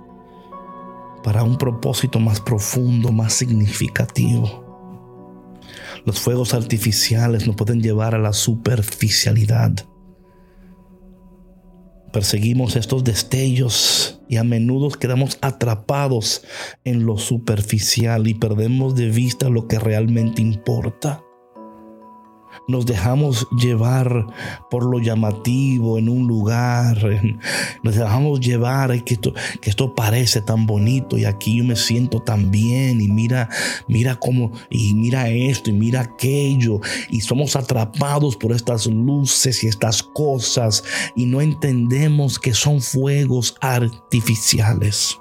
para 1.22 1.42
un 1.42 1.56
propósito 1.56 2.18
más 2.20 2.40
profundo, 2.40 3.12
más 3.12 3.32
significativo. 3.32 4.62
Los 6.04 6.20
fuegos 6.20 6.52
artificiales 6.52 7.46
nos 7.46 7.56
pueden 7.56 7.80
llevar 7.80 8.14
a 8.14 8.18
la 8.18 8.32
superficialidad. 8.32 9.72
Perseguimos 12.12 12.76
estos 12.76 13.04
destellos 13.04 14.20
y 14.28 14.36
a 14.36 14.44
menudo 14.44 14.90
quedamos 14.90 15.38
atrapados 15.40 16.42
en 16.84 17.06
lo 17.06 17.16
superficial 17.16 18.26
y 18.26 18.34
perdemos 18.34 18.94
de 18.94 19.08
vista 19.08 19.48
lo 19.48 19.66
que 19.66 19.78
realmente 19.78 20.42
importa. 20.42 21.22
Nos 22.68 22.86
dejamos 22.86 23.46
llevar 23.50 24.26
por 24.70 24.84
lo 24.84 24.98
llamativo 24.98 25.98
en 25.98 26.08
un 26.08 26.26
lugar, 26.26 26.98
nos 27.82 27.94
dejamos 27.94 28.40
llevar 28.40 29.02
que 29.04 29.18
esto, 29.62 29.94
parece 29.94 30.40
tan 30.40 30.66
bonito 30.66 31.18
y 31.18 31.24
aquí 31.24 31.58
yo 31.58 31.64
me 31.64 31.76
siento 31.76 32.20
tan 32.20 32.50
bien 32.50 33.00
y 33.00 33.08
mira, 33.08 33.48
mira 33.88 34.16
cómo, 34.16 34.52
y 34.70 34.94
mira 34.94 35.28
esto 35.28 35.70
y 35.70 35.74
mira 35.74 36.00
aquello 36.00 36.80
y 37.10 37.20
somos 37.20 37.56
atrapados 37.56 38.36
por 38.36 38.52
estas 38.52 38.86
luces 38.86 39.62
y 39.64 39.68
estas 39.68 40.02
cosas 40.02 40.84
y 41.16 41.26
no 41.26 41.40
entendemos 41.40 42.38
que 42.38 42.54
son 42.54 42.80
fuegos 42.80 43.56
artificiales. 43.60 45.18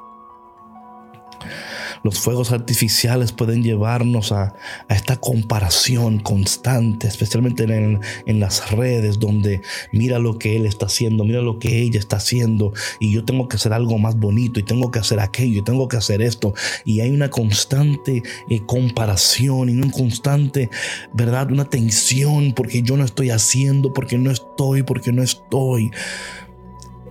Los 2.04 2.20
fuegos 2.20 2.52
artificiales 2.52 3.32
pueden 3.32 3.64
llevarnos 3.64 4.32
a, 4.32 4.54
esta 4.90 5.18
comparación 5.18 6.20
constante, 6.20 7.08
especialmente 7.08 7.64
en, 7.64 8.00
en, 8.26 8.40
las 8.40 8.72
redes 8.72 9.20
donde 9.20 9.62
mira 9.92 10.20
lo 10.20 10.38
que 10.38 10.56
él 10.56 10.66
está 10.66 10.88
haciendo, 10.88 11.24
mira 11.24 11.42
lo 11.42 11.60
que 11.60 11.82
ella 11.82 12.00
está 12.00 12.18
haciendo 12.18 12.74
y 13.00 13.12
yo 13.12 13.24
tengo 13.24 13.48
que 13.48 13.58
hacer 13.58 13.74
algo 13.74 13.98
más 13.98 14.16
bonito 14.16 14.60
y 14.60 14.64
tengo 14.64 14.92
que 14.92 15.00
hacer 15.00 15.20
aquello 15.20 15.60
y 15.60 15.64
tengo 15.64 15.88
que 15.88 15.98
hacer 15.98 16.22
esto. 16.22 16.54
Y 16.86 17.02
hay 17.02 17.12
una 17.12 17.30
constante 17.30 18.24
eh, 18.50 18.62
comparación 18.66 19.70
y 19.70 19.74
una 19.74 19.92
constante, 19.92 20.70
¿verdad? 21.14 21.52
Una 21.52 21.66
tensión 21.66 22.54
porque 22.54 22.82
yo 22.82 22.98
no 22.98 23.06
estoy 23.06 23.30
haciendo, 23.30 23.94
porque 23.94 24.18
no 24.18 24.32
estoy, 24.32 24.84
porque 24.84 25.12
no 25.12 25.22
estoy. 25.22 25.92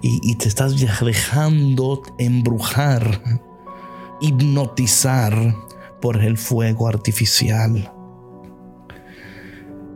Y, 0.02 0.18
y 0.22 0.34
te 0.36 0.48
estás 0.48 0.76
dejando 0.78 2.02
embrujar 2.18 3.49
hipnotizar 4.20 5.54
por 6.00 6.22
el 6.22 6.36
fuego 6.38 6.88
artificial. 6.88 7.92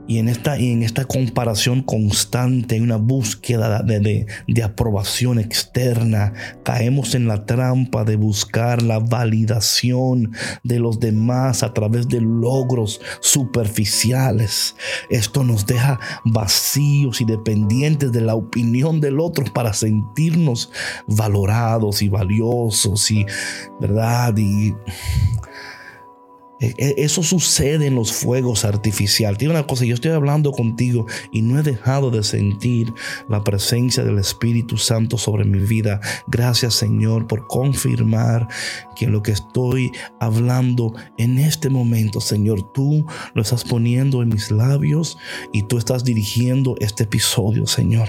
Y 0.06 0.18
en 0.18 0.28
esta, 0.28 0.58
y 0.58 0.70
en 0.70 0.82
esta 0.82 1.04
comparación 1.06 1.82
constante, 1.82 2.80
una 2.80 2.96
búsqueda 2.96 3.82
de, 3.82 4.26
de, 4.46 4.62
aprobación 4.62 5.38
externa, 5.38 6.34
caemos 6.62 7.14
en 7.14 7.26
la 7.26 7.46
trampa 7.46 8.04
de 8.04 8.16
buscar 8.16 8.82
la 8.82 8.98
validación 8.98 10.32
de 10.62 10.78
los 10.78 11.00
demás 11.00 11.62
a 11.62 11.72
través 11.72 12.08
de 12.08 12.20
logros 12.20 13.00
superficiales. 13.20 14.76
Esto 15.08 15.42
nos 15.42 15.66
deja 15.66 15.98
vacíos 16.24 17.20
y 17.20 17.24
dependientes 17.24 18.12
de 18.12 18.20
la 18.20 18.34
opinión 18.34 19.00
del 19.00 19.20
otro 19.20 19.44
para 19.52 19.72
sentirnos 19.72 20.70
valorados 21.06 22.02
y 22.02 22.08
valiosos 22.08 23.10
y, 23.10 23.24
¿verdad? 23.80 24.36
Y 24.36 24.74
eso 26.60 27.22
sucede 27.22 27.86
en 27.86 27.94
los 27.94 28.12
fuegos 28.12 28.64
artificiales. 28.64 29.38
Tiene 29.38 29.54
una 29.54 29.66
cosa, 29.66 29.84
yo 29.84 29.94
estoy 29.94 30.12
hablando 30.12 30.52
contigo 30.52 31.06
y 31.32 31.42
no 31.42 31.58
he 31.58 31.62
dejado 31.62 32.10
de 32.10 32.22
sentir 32.22 32.92
la 33.28 33.42
presencia 33.42 34.04
del 34.04 34.18
Espíritu 34.18 34.76
Santo 34.76 35.18
sobre 35.18 35.44
mi 35.44 35.58
vida. 35.58 36.00
Gracias 36.26 36.74
Señor 36.74 37.26
por 37.26 37.46
confirmar 37.46 38.48
que 38.96 39.06
lo 39.06 39.22
que 39.22 39.32
estoy 39.32 39.90
hablando 40.20 40.94
en 41.18 41.38
este 41.38 41.70
momento, 41.70 42.20
Señor, 42.20 42.72
tú 42.72 43.04
lo 43.34 43.42
estás 43.42 43.64
poniendo 43.64 44.22
en 44.22 44.28
mis 44.28 44.50
labios 44.50 45.18
y 45.52 45.64
tú 45.64 45.78
estás 45.78 46.04
dirigiendo 46.04 46.76
este 46.78 47.04
episodio, 47.04 47.66
Señor. 47.66 48.08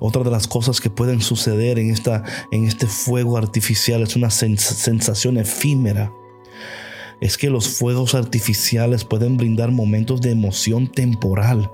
Otra 0.00 0.22
de 0.22 0.30
las 0.30 0.46
cosas 0.46 0.80
que 0.80 0.90
pueden 0.90 1.20
suceder 1.20 1.78
en, 1.78 1.90
esta, 1.90 2.22
en 2.52 2.66
este 2.66 2.86
fuego 2.86 3.36
artificial 3.36 4.02
es 4.02 4.14
una 4.14 4.30
sensación 4.30 5.38
efímera 5.38 6.12
es 7.20 7.36
que 7.36 7.50
los 7.50 7.68
fuegos 7.68 8.14
artificiales 8.14 9.04
pueden 9.04 9.36
brindar 9.36 9.70
momentos 9.70 10.20
de 10.20 10.30
emoción 10.30 10.86
temporal. 10.86 11.70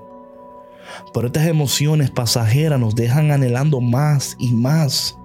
Pero 1.13 1.27
estas 1.27 1.47
emociones 1.47 2.11
pasajeras 2.11 2.79
nos 2.79 2.95
dejan 2.95 3.31
anhelando 3.31 3.81
más 3.81 4.35
y 4.39 4.51
más. 4.53 5.17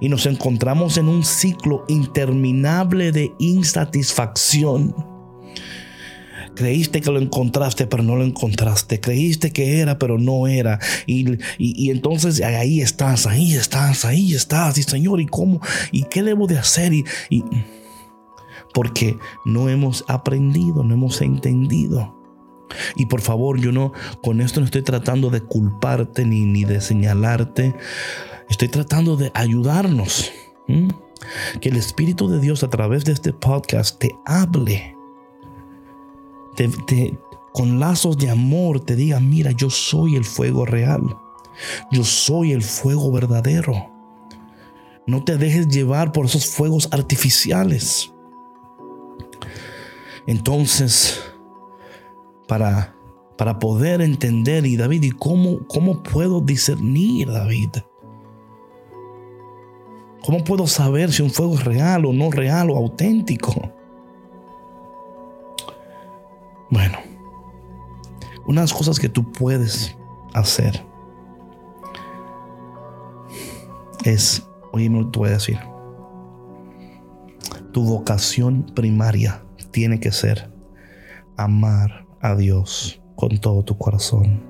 Y 0.00 0.08
nos 0.08 0.26
encontramos 0.26 0.96
en 0.96 1.08
un 1.08 1.24
ciclo 1.24 1.84
interminable 1.88 3.12
de 3.12 3.32
insatisfacción. 3.38 4.94
Creíste 6.54 7.02
que 7.02 7.10
lo 7.10 7.20
encontraste, 7.20 7.86
pero 7.86 8.02
no 8.02 8.16
lo 8.16 8.24
encontraste. 8.24 8.98
Creíste 8.98 9.52
que 9.52 9.80
era, 9.80 9.98
pero 9.98 10.18
no 10.18 10.46
era. 10.46 10.80
Y, 11.06 11.90
entonces 11.90 12.40
ahí 12.40 12.80
estás, 12.80 13.26
ahí 13.26 13.54
estás, 13.54 14.06
ahí 14.06 14.34
estás. 14.34 14.78
Y 14.78 14.82
Señor, 14.82 15.20
¿y 15.20 15.26
cómo? 15.26 15.60
¿Y 15.92 16.04
qué 16.04 16.22
debo 16.22 16.46
de 16.46 16.58
hacer? 16.58 16.94
y 16.94 17.04
porque 18.76 19.18
no 19.46 19.70
hemos 19.70 20.04
aprendido, 20.06 20.84
no 20.84 20.92
hemos 20.92 21.22
entendido. 21.22 22.14
Y 22.94 23.06
por 23.06 23.22
favor, 23.22 23.58
yo 23.58 23.72
no, 23.72 23.94
con 24.22 24.42
esto 24.42 24.60
no 24.60 24.66
estoy 24.66 24.82
tratando 24.82 25.30
de 25.30 25.40
culparte 25.40 26.26
ni, 26.26 26.44
ni 26.44 26.64
de 26.64 26.82
señalarte. 26.82 27.74
Estoy 28.50 28.68
tratando 28.68 29.16
de 29.16 29.30
ayudarnos. 29.32 30.30
Que 30.66 31.70
el 31.70 31.76
Espíritu 31.76 32.28
de 32.28 32.38
Dios 32.38 32.64
a 32.64 32.68
través 32.68 33.06
de 33.06 33.12
este 33.12 33.32
podcast 33.32 33.98
te 33.98 34.14
hable. 34.26 34.94
con 37.54 37.80
lazos 37.80 38.18
de 38.18 38.28
amor 38.28 38.80
te 38.80 38.94
diga, 38.94 39.20
mira, 39.20 39.52
yo 39.52 39.70
soy 39.70 40.16
el 40.16 40.26
fuego 40.26 40.66
real. 40.66 41.16
Yo 41.90 42.04
soy 42.04 42.52
el 42.52 42.62
fuego 42.62 43.10
verdadero. 43.10 43.90
No 45.06 45.24
te 45.24 45.38
dejes 45.38 45.68
llevar 45.68 46.12
por 46.12 46.26
esos 46.26 46.44
fuegos 46.44 46.90
artificiales. 46.92 48.12
Entonces, 50.26 51.22
para, 52.48 52.96
para 53.36 53.58
poder 53.58 54.00
entender, 54.00 54.66
y 54.66 54.76
David, 54.76 55.04
¿y 55.04 55.10
cómo, 55.10 55.66
cómo 55.68 56.02
puedo 56.02 56.40
discernir, 56.40 57.30
David? 57.30 57.70
¿Cómo 60.24 60.42
puedo 60.42 60.66
saber 60.66 61.12
si 61.12 61.22
un 61.22 61.30
fuego 61.30 61.54
es 61.54 61.64
real 61.64 62.04
o 62.04 62.12
no 62.12 62.30
real 62.32 62.70
o 62.70 62.76
auténtico? 62.76 63.72
Bueno, 66.68 66.98
unas 68.46 68.72
cosas 68.72 68.98
que 68.98 69.08
tú 69.08 69.30
puedes 69.30 69.96
hacer 70.34 70.84
es, 74.04 74.44
oye, 74.72 74.90
me 74.90 75.00
lo 75.00 75.06
voy 75.06 75.28
a 75.28 75.32
decir, 75.34 75.58
tu 77.72 77.84
vocación 77.84 78.66
primaria 78.74 79.45
tiene 79.76 80.00
que 80.00 80.10
ser 80.10 80.50
amar 81.36 82.06
a 82.22 82.34
Dios 82.34 82.98
con 83.14 83.36
todo 83.36 83.62
tu 83.62 83.76
corazón, 83.76 84.42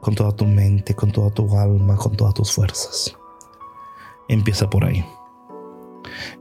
con 0.00 0.14
toda 0.14 0.30
tu 0.30 0.44
mente, 0.44 0.94
con 0.94 1.10
toda 1.10 1.30
tu 1.30 1.58
alma, 1.58 1.96
con 1.96 2.16
todas 2.16 2.32
tus 2.34 2.52
fuerzas. 2.52 3.16
Empieza 4.28 4.70
por 4.70 4.84
ahí. 4.84 5.04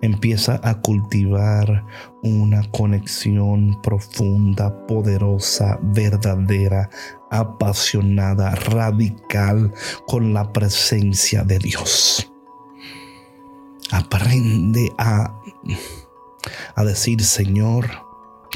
Empieza 0.04 0.62
a 0.64 0.80
cultivar 0.80 1.88
una 2.22 2.70
conexión 2.70 3.82
profunda, 3.82 4.86
poderosa, 4.86 5.80
verdadera, 5.82 6.92
apasionada, 7.32 8.54
radical 8.54 9.74
con 10.06 10.36
la 10.36 10.54
presencia 10.54 11.44
de 11.44 11.58
Dios. 11.58 12.32
Aprende 13.90 14.92
a 15.00 15.34
a 16.76 16.84
decir, 16.84 17.24
Señor, 17.24 17.90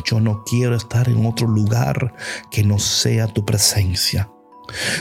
yo 0.05 0.19
no 0.19 0.43
quiero 0.43 0.75
estar 0.75 1.09
en 1.09 1.25
otro 1.25 1.47
lugar 1.47 2.13
que 2.51 2.63
no 2.63 2.79
sea 2.79 3.27
tu 3.27 3.45
presencia. 3.45 4.31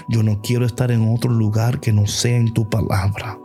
Yo 0.08 0.22
no 0.22 0.40
quiero 0.40 0.66
estar 0.66 0.90
en 0.90 1.12
otro 1.14 1.30
lugar 1.30 1.80
que 1.80 1.92
no 1.92 2.06
sea 2.06 2.36
en 2.36 2.52
tu 2.54 2.68
palabra. 2.68 3.38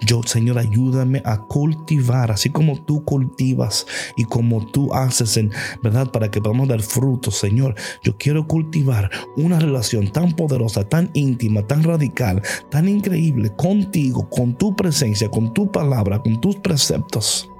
Yo, 0.00 0.22
Señor, 0.22 0.58
ayúdame 0.58 1.22
a 1.24 1.38
cultivar, 1.38 2.30
así 2.30 2.50
como 2.50 2.82
tú 2.84 3.04
cultivas 3.04 3.86
y 4.16 4.24
como 4.24 4.64
tú 4.66 4.94
haces, 4.94 5.36
en, 5.36 5.50
¿verdad? 5.82 6.10
Para 6.10 6.30
que 6.30 6.40
podamos 6.40 6.68
dar 6.68 6.80
frutos, 6.80 7.36
Señor. 7.36 7.74
Yo 8.02 8.16
quiero 8.16 8.46
cultivar 8.46 9.10
una 9.36 9.58
relación 9.58 10.10
tan 10.12 10.32
poderosa, 10.32 10.88
tan 10.88 11.10
íntima, 11.14 11.66
tan 11.66 11.82
radical, 11.82 12.42
tan 12.70 12.88
increíble 12.88 13.54
contigo, 13.56 14.28
con 14.30 14.56
tu 14.56 14.74
presencia, 14.74 15.30
con 15.30 15.52
tu 15.52 15.70
palabra, 15.70 16.22
con 16.22 16.40
tus 16.40 16.56
preceptos. 16.56 17.50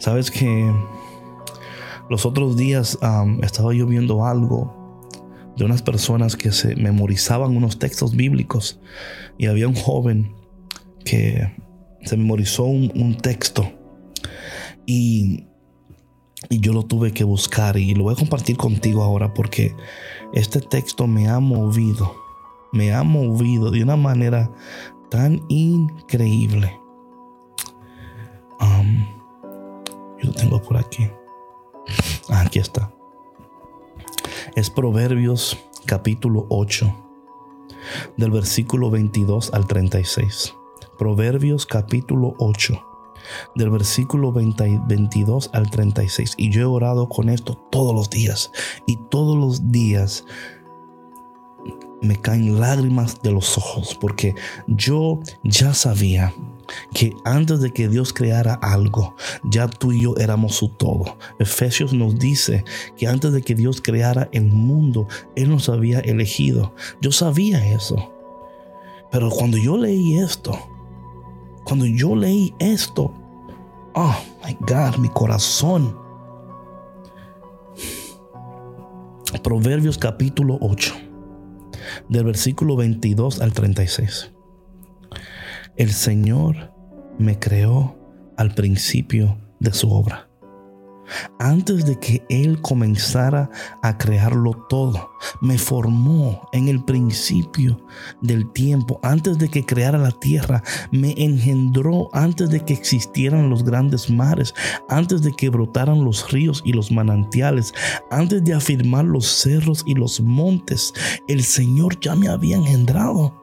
Sabes 0.00 0.30
que 0.30 0.74
los 2.08 2.24
otros 2.24 2.56
días 2.56 2.98
estaba 3.42 3.74
yo 3.74 3.86
viendo 3.86 4.24
algo 4.24 5.06
de 5.58 5.64
unas 5.66 5.82
personas 5.82 6.36
que 6.36 6.52
se 6.52 6.74
memorizaban 6.74 7.54
unos 7.54 7.78
textos 7.78 8.16
bíblicos 8.16 8.80
y 9.36 9.44
había 9.44 9.68
un 9.68 9.74
joven 9.74 10.34
que 11.04 11.54
se 12.02 12.16
memorizó 12.16 12.64
un, 12.64 13.18
texto 13.18 13.70
y, 14.86 15.44
y 16.48 16.60
yo 16.60 16.72
lo 16.72 16.84
tuve 16.84 17.12
que 17.12 17.24
buscar 17.24 17.76
y 17.76 17.94
lo 17.94 18.04
voy 18.04 18.14
a 18.14 18.18
compartir 18.18 18.56
contigo 18.56 19.02
ahora 19.02 19.34
porque 19.34 19.76
este 20.32 20.62
texto 20.62 21.06
me 21.06 21.28
ha 21.28 21.40
movido, 21.40 22.14
me 22.72 22.94
ha 22.94 23.02
movido 23.02 23.70
de 23.70 23.82
una 23.82 23.96
manera 23.96 24.50
tan 25.10 25.42
increíble. 25.50 26.80
Yo 30.20 30.28
lo 30.28 30.32
tengo 30.32 30.62
por 30.62 30.76
aquí. 30.76 31.08
Aquí 32.28 32.58
está. 32.58 32.92
Es 34.54 34.70
Proverbios 34.70 35.56
capítulo 35.86 36.46
8, 36.50 36.94
del 38.16 38.30
versículo 38.30 38.90
22 38.90 39.52
al 39.52 39.66
36. 39.66 40.54
Proverbios 40.98 41.66
capítulo 41.66 42.34
8, 42.38 42.84
del 43.54 43.70
versículo 43.70 44.32
22 44.32 45.50
al 45.52 45.70
36. 45.70 46.34
Y 46.36 46.50
yo 46.50 46.60
he 46.60 46.64
orado 46.64 47.08
con 47.08 47.28
esto 47.28 47.54
todos 47.70 47.94
los 47.94 48.10
días. 48.10 48.52
Y 48.86 48.96
todos 49.08 49.36
los 49.36 49.70
días 49.72 50.24
me 52.02 52.16
caen 52.16 52.60
lágrimas 52.60 53.20
de 53.22 53.30
los 53.30 53.58
ojos 53.58 53.96
porque 54.00 54.34
yo 54.66 55.20
ya 55.44 55.74
sabía 55.74 56.34
que 56.94 57.14
antes 57.24 57.60
de 57.60 57.72
que 57.72 57.88
Dios 57.88 58.12
creara 58.12 58.54
algo, 58.54 59.16
ya 59.44 59.68
tú 59.68 59.92
y 59.92 60.02
yo 60.02 60.14
éramos 60.16 60.54
su 60.56 60.68
todo. 60.68 61.18
Efesios 61.38 61.92
nos 61.92 62.18
dice 62.18 62.64
que 62.96 63.06
antes 63.06 63.32
de 63.32 63.42
que 63.42 63.54
Dios 63.54 63.80
creara 63.80 64.28
el 64.32 64.46
mundo, 64.46 65.08
Él 65.36 65.50
nos 65.50 65.68
había 65.68 66.00
elegido. 66.00 66.74
Yo 67.00 67.12
sabía 67.12 67.74
eso. 67.74 68.12
Pero 69.10 69.30
cuando 69.30 69.56
yo 69.56 69.76
leí 69.76 70.18
esto, 70.18 70.56
cuando 71.64 71.86
yo 71.86 72.14
leí 72.14 72.54
esto, 72.58 73.12
oh 73.94 74.16
my 74.44 74.56
God, 74.60 74.98
mi 74.98 75.08
corazón. 75.08 75.98
Proverbios 79.42 79.96
capítulo 79.96 80.58
8 80.60 80.94
del 82.08 82.24
versículo 82.24 82.76
22 82.76 83.40
al 83.40 83.52
36. 83.52 84.32
El 85.80 85.92
Señor 85.92 86.74
me 87.18 87.38
creó 87.38 87.96
al 88.36 88.54
principio 88.54 89.38
de 89.60 89.72
su 89.72 89.90
obra 89.90 90.28
antes 91.38 91.86
de 91.86 91.98
que 91.98 92.22
Él 92.28 92.60
comenzara 92.60 93.48
a 93.82 93.96
crearlo 93.96 94.52
todo. 94.68 95.10
Me 95.40 95.56
formó 95.56 96.46
en 96.52 96.68
el 96.68 96.84
principio 96.84 97.82
del 98.20 98.52
tiempo, 98.52 99.00
antes 99.02 99.38
de 99.38 99.48
que 99.48 99.64
creara 99.64 99.96
la 99.96 100.10
tierra. 100.10 100.62
Me 100.92 101.14
engendró 101.16 102.10
antes 102.12 102.50
de 102.50 102.60
que 102.60 102.74
existieran 102.74 103.48
los 103.48 103.64
grandes 103.64 104.10
mares, 104.10 104.54
antes 104.90 105.22
de 105.22 105.32
que 105.32 105.48
brotaran 105.48 106.04
los 106.04 106.30
ríos 106.30 106.60
y 106.62 106.74
los 106.74 106.92
manantiales, 106.92 107.72
antes 108.10 108.44
de 108.44 108.52
afirmar 108.52 109.06
los 109.06 109.26
cerros 109.26 109.82
y 109.86 109.94
los 109.94 110.20
montes. 110.20 110.92
El 111.26 111.42
Señor 111.42 111.98
ya 112.00 112.14
me 112.14 112.28
había 112.28 112.58
engendrado. 112.58 113.39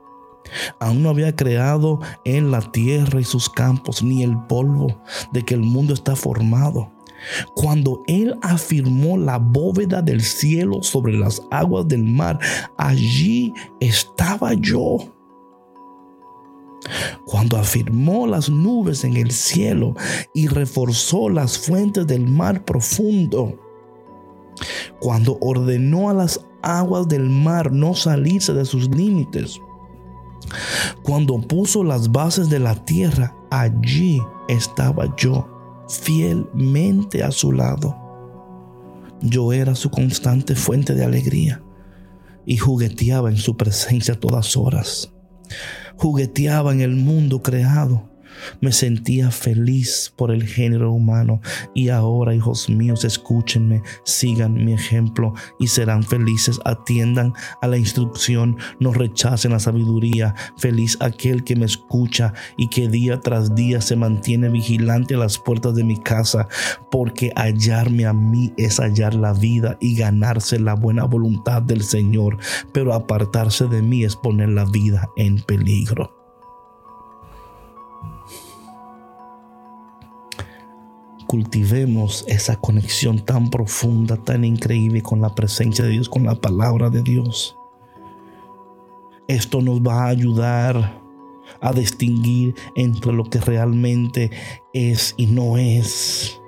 Aún 0.79 1.03
no 1.03 1.09
había 1.09 1.35
creado 1.35 1.99
en 2.25 2.51
la 2.51 2.61
tierra 2.71 3.19
y 3.19 3.23
sus 3.23 3.49
campos, 3.49 4.03
ni 4.03 4.23
el 4.23 4.37
polvo 4.47 5.01
de 5.31 5.43
que 5.43 5.53
el 5.53 5.61
mundo 5.61 5.93
está 5.93 6.15
formado. 6.15 6.91
Cuando 7.55 8.03
Él 8.07 8.37
afirmó 8.41 9.17
la 9.17 9.37
bóveda 9.37 10.01
del 10.01 10.21
cielo 10.21 10.83
sobre 10.83 11.17
las 11.17 11.41
aguas 11.51 11.87
del 11.87 12.03
mar, 12.03 12.39
allí 12.77 13.53
estaba 13.79 14.53
yo. 14.53 14.97
Cuando 17.25 17.57
afirmó 17.57 18.27
las 18.27 18.49
nubes 18.49 19.03
en 19.03 19.17
el 19.17 19.31
cielo 19.31 19.95
y 20.33 20.47
reforzó 20.47 21.29
las 21.29 21.57
fuentes 21.57 22.07
del 22.07 22.27
mar 22.27 22.63
profundo. 22.63 23.59
Cuando 24.99 25.37
ordenó 25.41 26.09
a 26.09 26.13
las 26.13 26.39
aguas 26.61 27.07
del 27.07 27.29
mar 27.29 27.71
no 27.71 27.93
salirse 27.93 28.53
de 28.53 28.65
sus 28.65 28.89
límites. 28.89 29.59
Cuando 31.03 31.39
puso 31.41 31.83
las 31.83 32.11
bases 32.11 32.49
de 32.49 32.59
la 32.59 32.75
tierra, 32.85 33.35
allí 33.51 34.21
estaba 34.47 35.15
yo 35.15 35.47
fielmente 35.89 37.23
a 37.23 37.31
su 37.31 37.51
lado. 37.51 37.95
Yo 39.21 39.53
era 39.53 39.75
su 39.75 39.89
constante 39.89 40.55
fuente 40.55 40.93
de 40.93 41.03
alegría 41.03 41.61
y 42.45 42.57
jugueteaba 42.57 43.29
en 43.29 43.37
su 43.37 43.57
presencia 43.57 44.19
todas 44.19 44.55
horas. 44.55 45.11
Jugueteaba 45.97 46.71
en 46.71 46.81
el 46.81 46.95
mundo 46.95 47.41
creado 47.41 48.09
me 48.61 48.71
sentía 48.71 49.31
feliz 49.31 50.13
por 50.15 50.31
el 50.31 50.45
género 50.45 50.91
humano 50.91 51.41
y 51.73 51.89
ahora, 51.89 52.33
hijos 52.33 52.69
míos, 52.69 53.05
escúchenme, 53.05 53.81
sigan 54.03 54.53
mi 54.53 54.73
ejemplo 54.73 55.33
y 55.59 55.67
serán 55.67 56.03
felices, 56.03 56.59
atiendan 56.65 57.33
a 57.61 57.67
la 57.67 57.77
instrucción, 57.77 58.57
no 58.79 58.93
rechacen 58.93 59.51
la 59.51 59.59
sabiduría. 59.59 60.35
Feliz 60.57 60.97
aquel 60.99 61.43
que 61.43 61.55
me 61.55 61.65
escucha 61.65 62.33
y 62.57 62.69
que 62.69 62.87
día 62.87 63.19
tras 63.19 63.55
día 63.55 63.81
se 63.81 63.95
mantiene 63.95 64.49
vigilante 64.49 65.15
a 65.15 65.19
las 65.19 65.37
puertas 65.37 65.75
de 65.75 65.83
mi 65.83 65.97
casa, 65.97 66.47
porque 66.91 67.31
hallarme 67.35 68.05
a 68.05 68.13
mí 68.13 68.53
es 68.57 68.79
hallar 68.79 69.13
la 69.13 69.33
vida 69.33 69.77
y 69.79 69.95
ganarse 69.95 70.59
la 70.59 70.75
buena 70.75 71.05
voluntad 71.05 71.61
del 71.61 71.83
Señor, 71.83 72.37
pero 72.73 72.93
apartarse 72.93 73.67
de 73.67 73.81
mí 73.81 74.03
es 74.03 74.15
poner 74.15 74.49
la 74.49 74.65
vida 74.65 75.09
en 75.15 75.39
peligro. 75.41 76.16
Cultivemos 81.27 82.23
esa 82.27 82.55
conexión 82.55 83.19
tan 83.19 83.49
profunda, 83.49 84.17
tan 84.17 84.43
increíble 84.45 85.01
con 85.01 85.21
la 85.21 85.35
presencia 85.35 85.85
de 85.85 85.91
Dios, 85.91 86.09
con 86.09 86.23
la 86.23 86.35
palabra 86.35 86.89
de 86.89 87.03
Dios. 87.03 87.55
Esto 89.27 89.61
nos 89.61 89.81
va 89.81 90.05
a 90.05 90.07
ayudar 90.07 91.01
a 91.59 91.73
distinguir 91.73 92.55
entre 92.75 93.11
lo 93.11 93.25
que 93.25 93.39
realmente 93.39 94.31
es 94.73 95.13
y 95.17 95.27
no 95.27 95.57
es. 95.57 96.39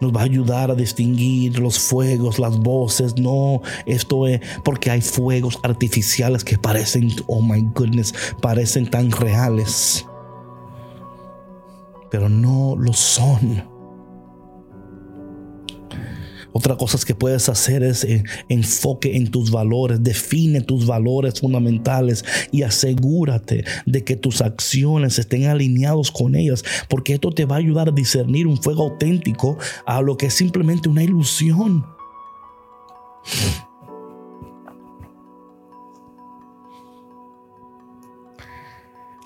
Nos 0.00 0.12
va 0.12 0.22
a 0.22 0.24
ayudar 0.24 0.70
a 0.70 0.74
distinguir 0.74 1.58
los 1.58 1.78
fuegos, 1.78 2.38
las 2.38 2.58
voces. 2.58 3.16
No, 3.16 3.62
esto 3.86 4.26
es 4.26 4.40
porque 4.64 4.90
hay 4.90 5.00
fuegos 5.00 5.58
artificiales 5.62 6.44
que 6.44 6.58
parecen, 6.58 7.10
oh 7.28 7.40
my 7.40 7.62
goodness, 7.72 8.12
parecen 8.40 8.90
tan 8.90 9.10
reales 9.10 10.04
pero 12.12 12.28
no 12.28 12.76
lo 12.76 12.92
son. 12.92 13.64
Otra 16.52 16.76
cosa 16.76 16.98
que 17.06 17.14
puedes 17.14 17.48
hacer 17.48 17.82
es 17.82 18.04
eh, 18.04 18.22
enfoque 18.50 19.16
en 19.16 19.30
tus 19.30 19.50
valores, 19.50 20.02
define 20.02 20.60
tus 20.60 20.86
valores 20.86 21.40
fundamentales 21.40 22.22
y 22.50 22.64
asegúrate 22.64 23.64
de 23.86 24.04
que 24.04 24.16
tus 24.16 24.42
acciones 24.42 25.18
estén 25.18 25.46
alineados 25.46 26.10
con 26.10 26.34
ellas, 26.34 26.62
porque 26.90 27.14
esto 27.14 27.30
te 27.30 27.46
va 27.46 27.56
a 27.56 27.60
ayudar 27.60 27.88
a 27.88 27.92
discernir 27.92 28.46
un 28.46 28.62
fuego 28.62 28.82
auténtico 28.82 29.56
a 29.86 30.02
lo 30.02 30.18
que 30.18 30.26
es 30.26 30.34
simplemente 30.34 30.90
una 30.90 31.02
ilusión. 31.02 31.86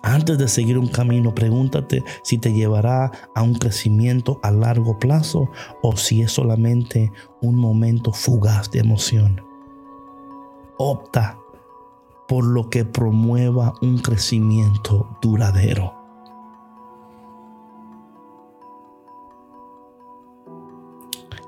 Antes 0.07 0.39
de 0.39 0.47
seguir 0.47 0.79
un 0.79 0.87
camino, 0.87 1.35
pregúntate 1.35 2.05
si 2.23 2.39
te 2.39 2.53
llevará 2.53 3.11
a 3.35 3.43
un 3.43 3.55
crecimiento 3.57 4.39
a 4.45 4.53
largo 4.53 5.01
plazo 5.01 5.51
o 5.83 5.97
si 5.97 6.23
es 6.23 6.31
solamente 6.31 7.11
un 7.43 7.57
momento 7.57 8.13
fugaz 8.13 8.71
de 8.71 8.79
emoción. 8.79 9.43
Opta 10.79 11.37
por 12.29 12.45
lo 12.45 12.71
que 12.71 12.85
promueva 12.85 13.75
un 13.83 13.99
crecimiento 13.99 15.19
duradero. 15.21 15.93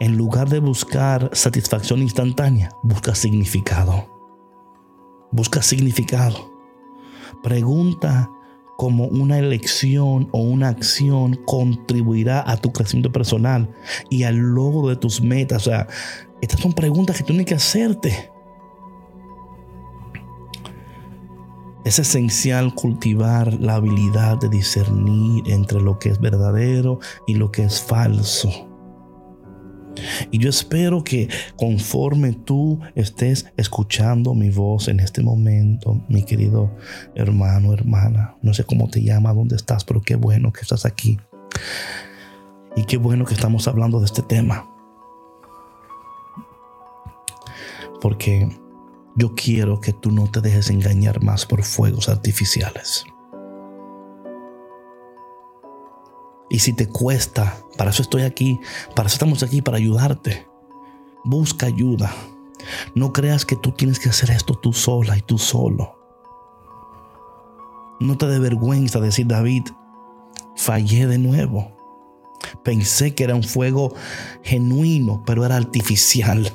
En 0.00 0.16
lugar 0.16 0.48
de 0.48 0.58
buscar 0.58 1.30
satisfacción 1.32 2.00
instantánea, 2.00 2.70
busca 2.82 3.14
significado. 3.14 4.08
Busca 5.30 5.62
significado. 5.62 6.50
Pregunta 7.44 8.28
como 8.78 9.06
una 9.06 9.40
elección 9.40 10.28
o 10.30 10.38
una 10.38 10.68
acción 10.68 11.34
contribuirá 11.46 12.48
a 12.48 12.56
tu 12.56 12.72
crecimiento 12.72 13.10
personal 13.10 13.68
y 14.08 14.22
al 14.22 14.36
logro 14.36 14.88
de 14.88 14.94
tus 14.94 15.20
metas. 15.20 15.66
O 15.66 15.70
sea, 15.70 15.88
estas 16.40 16.60
son 16.60 16.72
preguntas 16.72 17.16
que 17.16 17.24
tienes 17.24 17.44
que 17.44 17.56
hacerte. 17.56 18.30
Es 21.84 21.98
esencial 21.98 22.72
cultivar 22.72 23.52
la 23.54 23.74
habilidad 23.74 24.38
de 24.38 24.48
discernir 24.48 25.50
entre 25.50 25.80
lo 25.80 25.98
que 25.98 26.10
es 26.10 26.20
verdadero 26.20 27.00
y 27.26 27.34
lo 27.34 27.50
que 27.50 27.64
es 27.64 27.82
falso. 27.82 28.67
Y 30.30 30.38
yo 30.38 30.50
espero 30.50 31.04
que 31.04 31.28
conforme 31.56 32.32
tú 32.32 32.80
estés 32.94 33.46
escuchando 33.56 34.34
mi 34.34 34.50
voz 34.50 34.88
en 34.88 35.00
este 35.00 35.22
momento, 35.22 36.00
mi 36.08 36.22
querido 36.22 36.76
hermano, 37.14 37.72
hermana, 37.72 38.36
no 38.42 38.54
sé 38.54 38.64
cómo 38.64 38.88
te 38.88 39.02
llama, 39.02 39.34
dónde 39.34 39.56
estás, 39.56 39.84
pero 39.84 40.00
qué 40.00 40.16
bueno 40.16 40.52
que 40.52 40.60
estás 40.60 40.84
aquí. 40.84 41.18
Y 42.76 42.84
qué 42.84 42.96
bueno 42.96 43.24
que 43.24 43.34
estamos 43.34 43.66
hablando 43.66 43.98
de 43.98 44.06
este 44.06 44.22
tema. 44.22 44.70
Porque 48.00 48.48
yo 49.16 49.34
quiero 49.34 49.80
que 49.80 49.92
tú 49.92 50.12
no 50.12 50.30
te 50.30 50.40
dejes 50.40 50.70
engañar 50.70 51.22
más 51.22 51.44
por 51.44 51.64
fuegos 51.64 52.08
artificiales. 52.08 53.04
Y 56.50 56.60
si 56.60 56.72
te 56.72 56.86
cuesta, 56.86 57.58
para 57.78 57.90
eso 57.90 58.02
estoy 58.02 58.22
aquí, 58.22 58.60
para 58.94 59.06
eso 59.06 59.14
estamos 59.14 59.42
aquí, 59.42 59.62
para 59.62 59.78
ayudarte. 59.78 60.46
Busca 61.24 61.66
ayuda. 61.66 62.12
No 62.94 63.12
creas 63.12 63.44
que 63.44 63.54
tú 63.56 63.70
tienes 63.70 64.00
que 64.00 64.08
hacer 64.08 64.30
esto 64.30 64.54
tú 64.54 64.72
sola 64.72 65.16
y 65.16 65.22
tú 65.22 65.38
solo. 65.38 65.96
No 68.00 68.18
te 68.18 68.26
dé 68.26 68.40
vergüenza 68.40 69.00
decir, 69.00 69.28
David, 69.28 69.62
fallé 70.56 71.06
de 71.06 71.18
nuevo. 71.18 71.72
Pensé 72.64 73.14
que 73.14 73.24
era 73.24 73.36
un 73.36 73.44
fuego 73.44 73.94
genuino, 74.42 75.22
pero 75.24 75.44
era 75.44 75.56
artificial. 75.56 76.52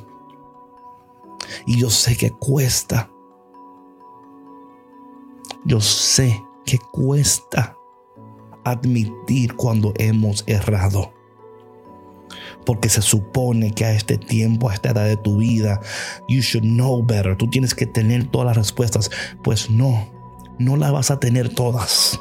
Y 1.65 1.79
yo 1.79 1.89
sé 1.89 2.17
que 2.17 2.31
cuesta. 2.31 3.09
Yo 5.65 5.79
sé 5.79 6.43
que 6.65 6.79
cuesta 6.91 7.77
admitir 8.65 9.55
cuando 9.55 9.93
hemos 9.97 10.43
errado. 10.47 11.12
Porque 12.65 12.89
se 12.89 13.01
supone 13.01 13.71
que 13.71 13.85
a 13.85 13.93
este 13.93 14.17
tiempo, 14.17 14.69
a 14.69 14.73
esta 14.73 14.91
edad 14.91 15.05
de 15.05 15.17
tu 15.17 15.37
vida, 15.37 15.81
you 16.27 16.41
should 16.41 16.65
know 16.65 17.05
better. 17.05 17.35
Tú 17.35 17.49
tienes 17.49 17.73
que 17.73 17.85
tener 17.85 18.27
todas 18.27 18.47
las 18.47 18.57
respuestas. 18.57 19.11
Pues 19.43 19.69
no, 19.69 20.09
no 20.59 20.77
las 20.77 20.91
vas 20.91 21.11
a 21.11 21.19
tener 21.19 21.49
todas. 21.49 22.19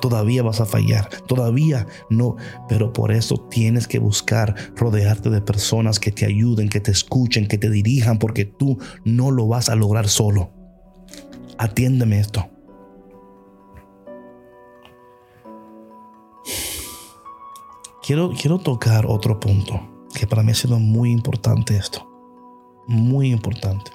Todavía 0.00 0.44
vas 0.44 0.60
a 0.60 0.66
fallar, 0.66 1.08
todavía 1.26 1.86
no, 2.08 2.36
pero 2.68 2.92
por 2.92 3.10
eso 3.10 3.36
tienes 3.50 3.88
que 3.88 3.98
buscar 3.98 4.54
rodearte 4.76 5.28
de 5.28 5.40
personas 5.40 5.98
que 5.98 6.12
te 6.12 6.24
ayuden, 6.24 6.68
que 6.68 6.78
te 6.78 6.92
escuchen, 6.92 7.48
que 7.48 7.58
te 7.58 7.68
dirijan, 7.68 8.20
porque 8.20 8.44
tú 8.44 8.78
no 9.04 9.32
lo 9.32 9.48
vas 9.48 9.68
a 9.68 9.74
lograr 9.74 10.08
solo. 10.08 10.52
Atiéndeme 11.58 12.20
esto. 12.20 12.48
Quiero, 18.08 18.30
quiero 18.30 18.58
tocar 18.58 19.04
otro 19.04 19.38
punto 19.38 19.82
que 20.14 20.26
para 20.26 20.42
mí 20.42 20.52
ha 20.52 20.54
sido 20.54 20.78
muy 20.78 21.10
importante 21.10 21.76
esto. 21.76 22.08
Muy 22.86 23.30
importante. 23.30 23.90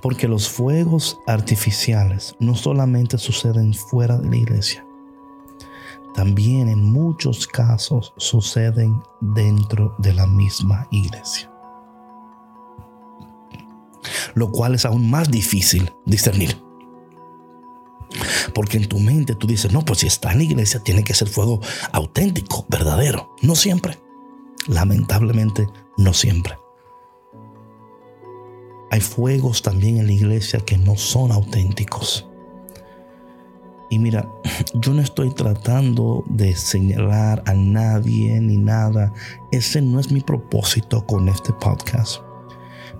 Porque 0.00 0.28
los 0.28 0.48
fuegos 0.48 1.18
artificiales 1.26 2.36
no 2.38 2.54
solamente 2.54 3.18
suceden 3.18 3.74
fuera 3.74 4.18
de 4.18 4.30
la 4.30 4.36
iglesia, 4.36 4.86
también 6.14 6.68
en 6.68 6.92
muchos 6.92 7.48
casos 7.48 8.14
suceden 8.16 9.02
dentro 9.20 9.96
de 9.98 10.14
la 10.14 10.28
misma 10.28 10.86
iglesia. 10.92 11.50
Lo 14.34 14.52
cual 14.52 14.76
es 14.76 14.84
aún 14.84 15.10
más 15.10 15.28
difícil 15.28 15.90
discernir. 16.06 16.63
Porque 18.54 18.76
en 18.76 18.88
tu 18.88 18.98
mente 18.98 19.34
tú 19.34 19.46
dices, 19.46 19.72
no, 19.72 19.84
pues 19.84 20.00
si 20.00 20.06
está 20.06 20.32
en 20.32 20.38
la 20.38 20.44
iglesia 20.44 20.80
tiene 20.80 21.04
que 21.04 21.14
ser 21.14 21.28
fuego 21.28 21.60
auténtico, 21.92 22.66
verdadero. 22.68 23.34
No 23.42 23.54
siempre. 23.54 23.98
Lamentablemente, 24.68 25.66
no 25.96 26.14
siempre. 26.14 26.56
Hay 28.90 29.00
fuegos 29.00 29.62
también 29.62 29.98
en 29.98 30.06
la 30.06 30.12
iglesia 30.12 30.60
que 30.60 30.78
no 30.78 30.96
son 30.96 31.32
auténticos. 31.32 32.28
Y 33.90 33.98
mira, 33.98 34.28
yo 34.74 34.94
no 34.94 35.02
estoy 35.02 35.30
tratando 35.30 36.24
de 36.28 36.54
señalar 36.56 37.42
a 37.46 37.54
nadie 37.54 38.40
ni 38.40 38.56
nada. 38.56 39.12
Ese 39.52 39.82
no 39.82 40.00
es 40.00 40.10
mi 40.10 40.20
propósito 40.20 41.04
con 41.06 41.28
este 41.28 41.52
podcast. 41.54 42.20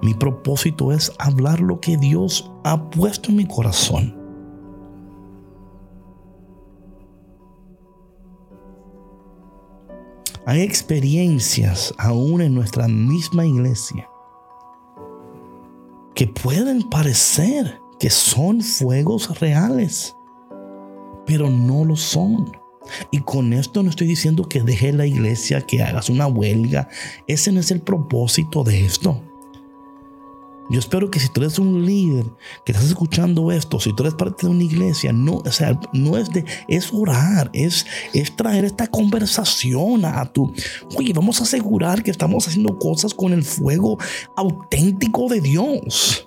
Mi 0.02 0.14
propósito 0.14 0.92
es 0.92 1.12
hablar 1.18 1.60
lo 1.60 1.80
que 1.80 1.96
Dios 1.96 2.50
ha 2.64 2.90
puesto 2.90 3.30
en 3.30 3.36
mi 3.36 3.46
corazón. 3.46 4.23
Hay 10.46 10.60
experiencias 10.60 11.94
aún 11.96 12.42
en 12.42 12.54
nuestra 12.54 12.86
misma 12.86 13.46
iglesia 13.46 14.08
que 16.14 16.26
pueden 16.26 16.82
parecer 16.90 17.80
que 17.98 18.10
son 18.10 18.60
fuegos 18.60 19.40
reales, 19.40 20.14
pero 21.26 21.48
no 21.48 21.84
lo 21.84 21.96
son. 21.96 22.52
Y 23.10 23.20
con 23.20 23.54
esto 23.54 23.82
no 23.82 23.88
estoy 23.88 24.06
diciendo 24.06 24.46
que 24.46 24.62
deje 24.62 24.92
la 24.92 25.06
iglesia, 25.06 25.62
que 25.62 25.82
hagas 25.82 26.10
una 26.10 26.26
huelga. 26.26 26.88
Ese 27.26 27.50
no 27.50 27.60
es 27.60 27.70
el 27.70 27.80
propósito 27.80 28.62
de 28.62 28.84
esto. 28.84 29.22
Yo 30.70 30.78
espero 30.78 31.10
que 31.10 31.20
si 31.20 31.28
tú 31.28 31.40
eres 31.42 31.58
un 31.58 31.84
líder 31.84 32.26
que 32.64 32.72
estás 32.72 32.86
escuchando 32.88 33.52
esto, 33.52 33.78
si 33.80 33.94
tú 33.94 34.02
eres 34.02 34.14
parte 34.14 34.46
de 34.46 34.52
una 34.52 34.64
iglesia, 34.64 35.12
no, 35.12 35.42
o 35.44 35.52
sea, 35.52 35.78
no 35.92 36.16
es 36.16 36.30
de, 36.30 36.44
es 36.68 36.90
orar, 36.92 37.50
es, 37.52 37.86
es 38.12 38.34
traer 38.34 38.64
esta 38.64 38.86
conversación 38.86 40.04
a 40.04 40.24
tu, 40.32 40.52
oye, 40.96 41.12
vamos 41.12 41.40
a 41.40 41.44
asegurar 41.44 42.02
que 42.02 42.10
estamos 42.10 42.48
haciendo 42.48 42.78
cosas 42.78 43.12
con 43.12 43.32
el 43.32 43.44
fuego 43.44 43.98
auténtico 44.36 45.28
de 45.28 45.40
Dios. 45.40 46.23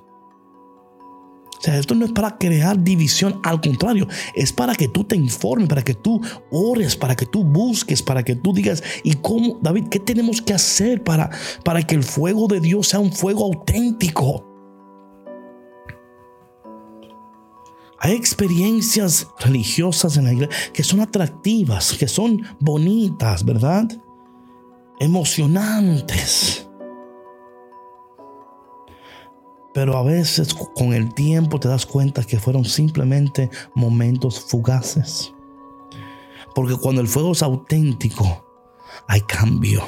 O 1.57 1.61
sea, 1.61 1.77
esto 1.77 1.95
no 1.95 2.05
es 2.05 2.11
para 2.11 2.37
crear 2.37 2.81
división, 2.83 3.39
al 3.43 3.59
contrario, 3.59 4.07
es 4.35 4.53
para 4.53 4.75
que 4.75 4.87
tú 4.87 5.03
te 5.03 5.15
informes, 5.15 5.67
para 5.67 5.83
que 5.83 5.95
tú 5.95 6.21
ores, 6.51 6.95
para 6.95 7.15
que 7.15 7.25
tú 7.25 7.43
busques, 7.43 8.03
para 8.03 8.23
que 8.23 8.35
tú 8.35 8.53
digas, 8.53 8.83
¿y 9.03 9.13
cómo, 9.15 9.57
David, 9.61 9.87
qué 9.89 9.99
tenemos 9.99 10.41
que 10.41 10.53
hacer 10.53 11.03
para, 11.03 11.31
para 11.63 11.81
que 11.81 11.95
el 11.95 12.03
fuego 12.03 12.47
de 12.47 12.59
Dios 12.59 12.89
sea 12.89 12.99
un 12.99 13.11
fuego 13.11 13.45
auténtico? 13.45 14.45
Hay 17.99 18.13
experiencias 18.13 19.27
religiosas 19.39 20.17
en 20.17 20.25
la 20.25 20.33
iglesia 20.33 20.55
que 20.71 20.83
son 20.83 20.99
atractivas, 20.99 21.93
que 21.93 22.07
son 22.07 22.43
bonitas, 22.59 23.43
¿verdad? 23.43 23.87
Emocionantes. 24.99 26.66
Pero 29.73 29.97
a 29.97 30.03
veces 30.03 30.53
con 30.53 30.93
el 30.93 31.13
tiempo 31.13 31.59
te 31.59 31.67
das 31.67 31.85
cuenta 31.85 32.23
que 32.23 32.39
fueron 32.39 32.65
simplemente 32.65 33.49
momentos 33.75 34.39
fugaces. 34.39 35.33
Porque 36.55 36.75
cuando 36.75 37.01
el 37.01 37.07
fuego 37.07 37.33
es 37.33 37.43
auténtico, 37.43 38.45
hay 39.07 39.21
cambio, 39.21 39.87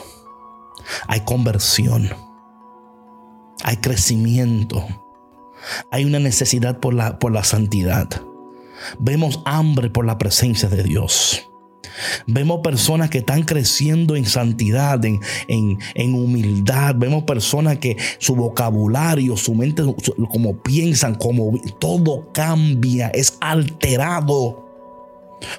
hay 1.08 1.22
conversión, 1.22 2.10
hay 3.64 3.78
crecimiento, 3.78 4.86
hay 5.92 6.06
una 6.06 6.20
necesidad 6.20 6.80
por 6.80 6.94
la, 6.94 7.18
por 7.18 7.32
la 7.32 7.44
santidad. 7.44 8.10
Vemos 9.00 9.42
hambre 9.46 9.90
por 9.90 10.06
la 10.06 10.18
presencia 10.18 10.70
de 10.70 10.84
Dios. 10.84 11.49
Vemos 12.28 12.62
personas 12.64 13.10
que 13.10 13.20
están 13.20 13.44
creciendo 13.44 14.16
en 14.16 14.26
santidad, 14.26 15.04
en, 15.06 15.20
humildad. 16.14 16.96
Vemos 16.96 17.24
personas 17.24 17.78
que 17.78 17.98
su 18.18 18.36
vocabulario, 18.36 19.38
su 19.38 19.56
mente, 19.56 19.84
como 20.30 20.58
piensan, 20.58 21.16
como 21.16 21.60
todo 21.80 22.32
cambia, 22.34 23.10
es 23.10 23.38
alterado. 23.42 24.66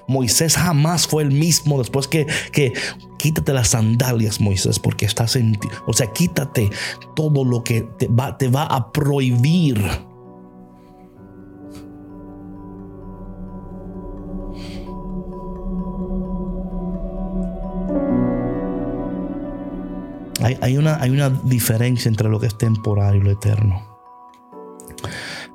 Moisés 0.07 0.57
jamás 0.57 1.07
fue 1.07 1.23
el 1.23 1.31
mismo 1.31 1.79
después 1.79 2.07
que, 2.07 2.27
que 2.53 2.75
quítate 3.17 3.53
las 3.53 3.69
sandalias, 3.69 4.41
Moisés, 4.41 4.79
porque 4.79 5.07
estás 5.07 5.37
en 5.37 5.55
ti. 5.55 5.69
O 5.87 5.93
sea, 5.93 6.13
quítate 6.13 6.71
todo 7.15 7.45
lo 7.45 7.65
que 7.65 7.83
te 7.83 8.09
va, 8.09 8.37
te 8.37 8.49
va 8.49 8.65
a 8.65 8.93
prohibir 8.93 10.10
Hay, 20.43 20.79
una, 20.79 21.01
hay 21.01 21.11
una 21.11 21.29
diferencia 21.29 22.09
entre 22.09 22.29
lo 22.29 22.41
que 22.41 22.47
es 22.47 22.57
temporal 22.57 23.17
y 23.17 23.21
lo 23.21 23.31
eterno. 23.31 23.83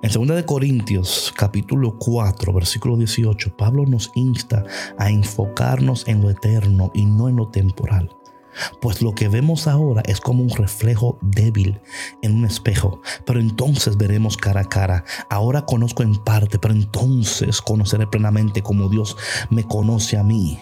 En 0.02 0.12
2 0.12 0.36
de 0.36 0.46
Corintios, 0.46 1.34
capítulo 1.36 1.98
4, 1.98 2.54
versículo 2.54 2.96
18, 2.96 3.58
Pablo 3.58 3.86
nos 3.88 4.12
insta 4.14 4.64
a 5.00 5.10
enfocarnos 5.10 6.08
en 6.08 6.22
lo 6.22 6.30
eterno 6.30 6.92
y 6.94 7.06
no 7.06 7.28
en 7.30 7.38
lo 7.38 7.48
temporal. 7.48 8.16
Pues 8.80 9.02
lo 9.02 9.14
que 9.14 9.28
vemos 9.28 9.68
ahora 9.68 10.04
es 10.06 10.22
como 10.22 10.44
un 10.44 10.50
reflejo 10.50 11.18
débil 11.22 11.82
en 12.22 12.36
un 12.36 12.46
espejo, 12.46 13.02
pero 13.26 13.40
entonces 13.40 13.98
veremos 13.98 14.38
cara 14.38 14.62
a 14.62 14.70
cara. 14.70 15.04
Ahora 15.30 15.66
conozco 15.66 16.04
en 16.04 16.16
parte, 16.16 16.60
pero 16.60 16.76
entonces 16.76 17.62
conoceré 17.62 18.06
plenamente 18.06 18.62
como 18.62 18.88
Dios 18.88 19.18
me 19.50 19.64
conoce 19.64 20.18
a 20.18 20.24
mí. 20.24 20.60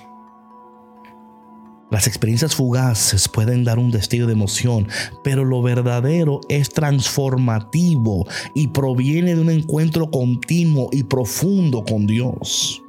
Las 1.94 2.08
experiencias 2.08 2.56
fugaces 2.56 3.30
pueden 3.30 3.64
dar 3.64 3.78
un 3.78 3.92
destello 3.92 4.26
de 4.26 4.34
emoción, 4.34 4.88
pero 5.24 5.46
lo 5.46 5.62
verdadero 5.62 6.42
es 6.50 6.72
transformativo 6.72 8.26
y 8.56 8.70
proviene 8.70 9.36
de 9.36 9.42
un 9.42 9.52
encuentro 9.52 10.10
continuo 10.10 10.90
y 10.92 11.04
profundo 11.04 11.84
con 11.86 12.08
Dios. 12.08 12.82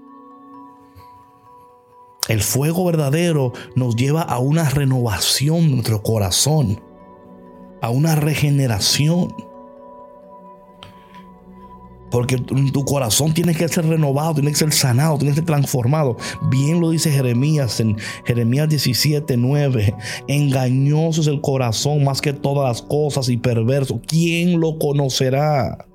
El 2.28 2.40
fuego 2.40 2.86
verdadero 2.86 3.52
nos 3.76 3.94
lleva 3.94 4.22
a 4.22 4.38
una 4.38 4.70
renovación 4.70 5.68
de 5.68 5.74
nuestro 5.74 6.02
corazón, 6.02 6.80
a 7.82 7.90
una 7.90 8.14
regeneración. 8.14 9.34
Porque 12.14 12.36
tu 12.36 12.84
corazón 12.84 13.34
tiene 13.34 13.56
que 13.56 13.66
ser 13.66 13.86
renovado, 13.86 14.34
tiene 14.34 14.52
que 14.52 14.56
ser 14.56 14.72
sanado, 14.72 15.18
tiene 15.18 15.32
que 15.32 15.40
ser 15.40 15.46
transformado. 15.46 16.16
Bien 16.48 16.80
lo 16.80 16.90
dice 16.90 17.10
Jeremías 17.10 17.80
en 17.80 17.96
Jeremías 18.24 18.68
17, 18.68 19.36
9. 19.36 19.94
Engañoso 20.28 21.22
es 21.22 21.26
el 21.26 21.40
corazón 21.40 22.04
más 22.04 22.20
que 22.20 22.32
todas 22.32 22.68
las 22.68 22.82
cosas 22.82 23.28
y 23.28 23.36
perverso. 23.36 24.00
¿Quién 24.06 24.60
lo 24.60 24.78
conocerá? 24.78 25.88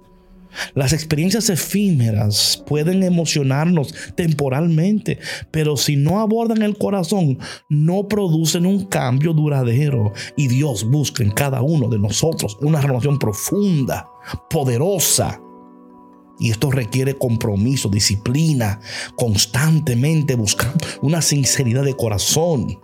Las 0.73 0.91
experiencias 0.91 1.49
efímeras 1.49 2.61
pueden 2.67 3.01
emocionarnos 3.03 3.93
temporalmente, 4.15 5.19
pero 5.51 5.77
si 5.77 5.95
no 5.95 6.19
abordan 6.19 6.63
el 6.63 6.77
corazón, 6.77 7.39
no 7.69 8.09
producen 8.09 8.65
un 8.65 8.87
cambio 8.87 9.31
duradero. 9.31 10.11
Y 10.35 10.49
Dios 10.49 10.83
busca 10.83 11.23
en 11.23 11.31
cada 11.31 11.61
uno 11.61 11.87
de 11.87 11.97
nosotros 11.97 12.57
una 12.59 12.81
relación 12.81 13.17
profunda, 13.17 14.09
poderosa. 14.49 15.39
Y 16.39 16.51
esto 16.51 16.71
requiere 16.71 17.17
compromiso, 17.17 17.89
disciplina, 17.89 18.79
constantemente 19.15 20.35
buscando 20.35 20.85
una 21.01 21.21
sinceridad 21.21 21.83
de 21.83 21.95
corazón 21.95 22.79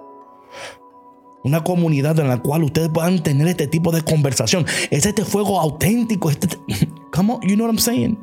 una 1.46 1.64
comunidad 1.64 2.20
en 2.20 2.28
la 2.28 2.42
cual 2.42 2.64
ustedes 2.64 2.90
puedan 2.90 3.22
tener 3.22 3.48
este 3.48 3.68
tipo 3.68 3.92
de 3.92 4.02
conversación. 4.02 4.66
Es 4.90 5.06
este 5.06 5.24
fuego 5.24 5.62
auténtico. 5.62 6.32
Este, 6.32 6.48
come 7.12 7.34
on, 7.34 7.42
you 7.42 7.54
know 7.54 7.68
what 7.68 7.72
I'm 7.72 7.78
saying? 7.78 8.18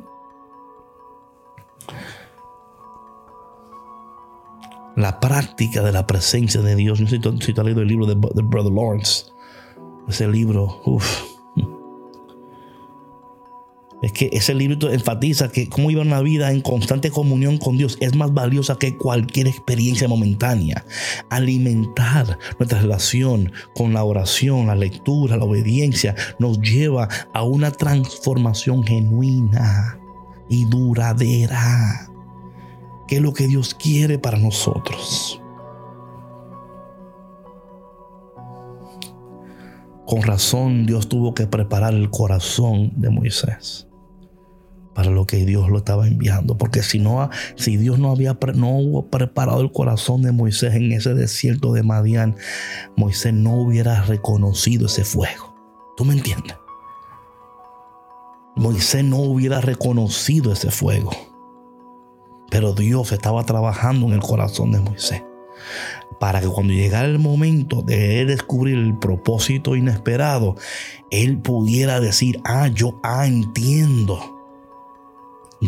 La 4.97 5.21
práctica 5.21 5.81
de 5.81 5.93
la 5.93 6.05
presencia 6.05 6.61
de 6.61 6.75
Dios. 6.75 6.99
Yo 6.99 7.07
si 7.07 7.17
tú 7.19 7.29
has 7.31 7.65
leído 7.65 7.81
el 7.81 7.87
libro 7.87 8.05
de, 8.05 8.15
de 8.15 8.41
Brother 8.41 8.73
Lawrence. 8.73 9.27
Ese 10.09 10.27
libro, 10.27 10.81
uff 10.83 11.32
es 14.03 14.11
que 14.11 14.29
ese 14.33 14.53
libro 14.53 14.91
enfatiza 14.91 15.49
que 15.49 15.69
cómo 15.69 15.89
iba 15.89 16.01
una 16.01 16.19
vida 16.19 16.51
en 16.51 16.59
constante 16.59 17.09
comunión 17.09 17.57
con 17.57 17.77
Dios 17.77 17.97
es 18.01 18.13
más 18.17 18.33
valiosa 18.33 18.75
que 18.75 18.97
cualquier 18.97 19.47
experiencia 19.47 20.09
momentánea. 20.09 20.85
Alimentar 21.29 22.37
nuestra 22.59 22.81
relación 22.81 23.53
con 23.73 23.93
la 23.93 24.03
oración, 24.03 24.67
la 24.67 24.75
lectura, 24.75 25.37
la 25.37 25.45
obediencia 25.45 26.15
nos 26.37 26.59
lleva 26.59 27.07
a 27.33 27.43
una 27.43 27.71
transformación 27.71 28.83
genuina 28.83 29.97
y 30.49 30.65
duradera. 30.65 32.11
Que 33.07 33.15
es 33.15 33.21
lo 33.21 33.31
que 33.31 33.47
Dios 33.47 33.73
quiere 33.73 34.19
para 34.19 34.37
nosotros. 34.37 35.41
Con 40.05 40.23
razón 40.23 40.85
Dios 40.85 41.07
tuvo 41.07 41.33
que 41.33 41.47
preparar 41.47 41.93
el 41.93 42.09
corazón 42.09 42.91
de 42.97 43.09
Moisés 43.09 43.87
para 44.93 45.09
lo 45.09 45.25
que 45.25 45.45
Dios 45.45 45.69
lo 45.69 45.79
estaba 45.79 46.07
enviando. 46.07 46.57
Porque 46.57 46.83
si 46.83 46.99
no, 46.99 47.29
si 47.55 47.77
Dios 47.77 47.99
no 47.99 48.11
había 48.11 48.37
no 48.55 49.07
preparado 49.09 49.61
el 49.61 49.71
corazón 49.71 50.21
de 50.21 50.31
Moisés 50.31 50.75
en 50.75 50.91
ese 50.91 51.13
desierto 51.13 51.73
de 51.73 51.83
Madián, 51.83 52.35
Moisés 52.95 53.33
no 53.33 53.55
hubiera 53.55 54.03
reconocido 54.03 54.87
ese 54.87 55.03
fuego. 55.03 55.55
¿Tú 55.97 56.05
me 56.05 56.13
entiendes? 56.13 56.55
Moisés 58.55 59.03
no 59.03 59.17
hubiera 59.17 59.61
reconocido 59.61 60.53
ese 60.53 60.69
fuego. 60.69 61.11
Pero 62.49 62.73
Dios 62.73 63.11
estaba 63.11 63.43
trabajando 63.45 64.05
en 64.07 64.13
el 64.13 64.19
corazón 64.19 64.71
de 64.71 64.79
Moisés. 64.79 65.23
Para 66.19 66.39
que 66.39 66.47
cuando 66.47 66.73
llegara 66.73 67.07
el 67.07 67.17
momento 67.17 67.81
de 67.81 68.25
descubrir 68.25 68.77
el 68.77 68.97
propósito 68.99 69.75
inesperado, 69.75 70.55
él 71.09 71.39
pudiera 71.39 71.99
decir, 71.99 72.39
ah, 72.45 72.67
yo, 72.67 72.99
ah, 73.03 73.25
entiendo 73.25 74.42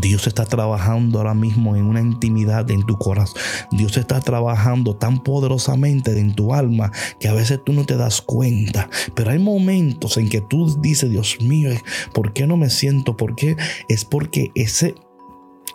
Dios 0.02 0.28
está 0.28 0.46
trabajando 0.46 1.20
ahora 1.20 1.34
mismo 1.34 1.76
en 1.76 1.86
una 1.86 2.02
intimidad 2.02 2.70
en 2.70 2.86
tu 2.86 2.98
corazón. 2.98 3.42
Dios 3.72 3.98
está 3.98 4.20
trabajando 4.20 4.96
tan 4.96 5.24
poderosamente 5.24 6.18
en 6.20 6.36
tu 6.36 6.54
alma 6.54 6.92
que 7.20 7.28
a 7.28 7.34
veces 7.34 7.62
tú 7.64 7.74
no 7.74 7.86
te 7.86 7.96
das 7.96 8.22
cuenta. 8.22 8.90
Pero 9.14 9.32
hay 9.32 9.40
momentos 9.40 10.18
en 10.18 10.30
que 10.30 10.42
tú 10.42 10.80
dices, 10.82 11.10
Dios 11.10 11.38
mío, 11.42 11.72
¿por 12.14 12.34
qué 12.34 12.46
no 12.48 12.58
me 12.58 12.70
siento? 12.70 13.16
¿Por 13.16 13.36
qué? 13.36 13.56
Es 13.88 14.06
porque 14.06 14.52
ese, 14.56 14.96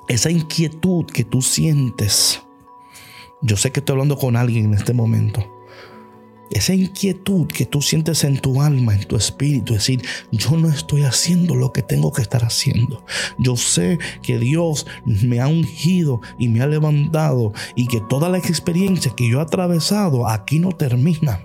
esa 0.09 0.30
inquietud 0.30 1.06
que 1.06 1.24
tú 1.24 1.42
sientes. 1.42 2.42
Yo 3.42 3.56
sé 3.56 3.72
que 3.72 3.80
estoy 3.80 3.94
hablando 3.94 4.18
con 4.18 4.37
alguien 4.37 4.66
en 4.66 4.74
este 4.74 4.92
momento 4.92 5.60
esa 6.50 6.74
inquietud 6.74 7.46
que 7.46 7.66
tú 7.66 7.80
sientes 7.80 8.24
en 8.24 8.38
tu 8.38 8.60
alma, 8.60 8.94
en 8.94 9.04
tu 9.04 9.16
espíritu, 9.16 9.74
es 9.74 9.80
decir, 9.80 10.02
yo 10.32 10.56
no 10.56 10.68
estoy 10.68 11.02
haciendo 11.02 11.54
lo 11.54 11.72
que 11.72 11.82
tengo 11.82 12.12
que 12.12 12.22
estar 12.22 12.44
haciendo. 12.44 13.04
Yo 13.38 13.56
sé 13.56 13.98
que 14.22 14.38
Dios 14.38 14.86
me 15.04 15.40
ha 15.40 15.46
ungido 15.46 16.20
y 16.38 16.48
me 16.48 16.60
ha 16.60 16.66
levantado 16.66 17.52
y 17.76 17.86
que 17.86 18.00
todas 18.08 18.30
las 18.30 18.48
experiencias 18.48 19.14
que 19.14 19.28
yo 19.28 19.38
he 19.38 19.42
atravesado 19.42 20.28
aquí 20.28 20.58
no 20.58 20.72
terminan. 20.72 21.40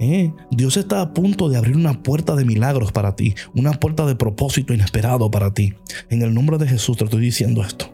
Eh, 0.00 0.32
Dios 0.50 0.76
está 0.76 1.00
a 1.00 1.14
punto 1.14 1.48
de 1.48 1.56
abrir 1.56 1.76
una 1.76 2.02
puerta 2.02 2.34
de 2.34 2.44
milagros 2.44 2.92
para 2.92 3.14
ti, 3.14 3.34
una 3.54 3.72
puerta 3.72 4.04
de 4.06 4.16
propósito 4.16 4.74
inesperado 4.74 5.30
para 5.30 5.54
ti. 5.54 5.74
En 6.10 6.22
el 6.22 6.34
nombre 6.34 6.58
de 6.58 6.68
Jesús 6.68 6.96
te 6.96 7.04
estoy 7.04 7.20
diciendo 7.20 7.62
esto. 7.62 7.90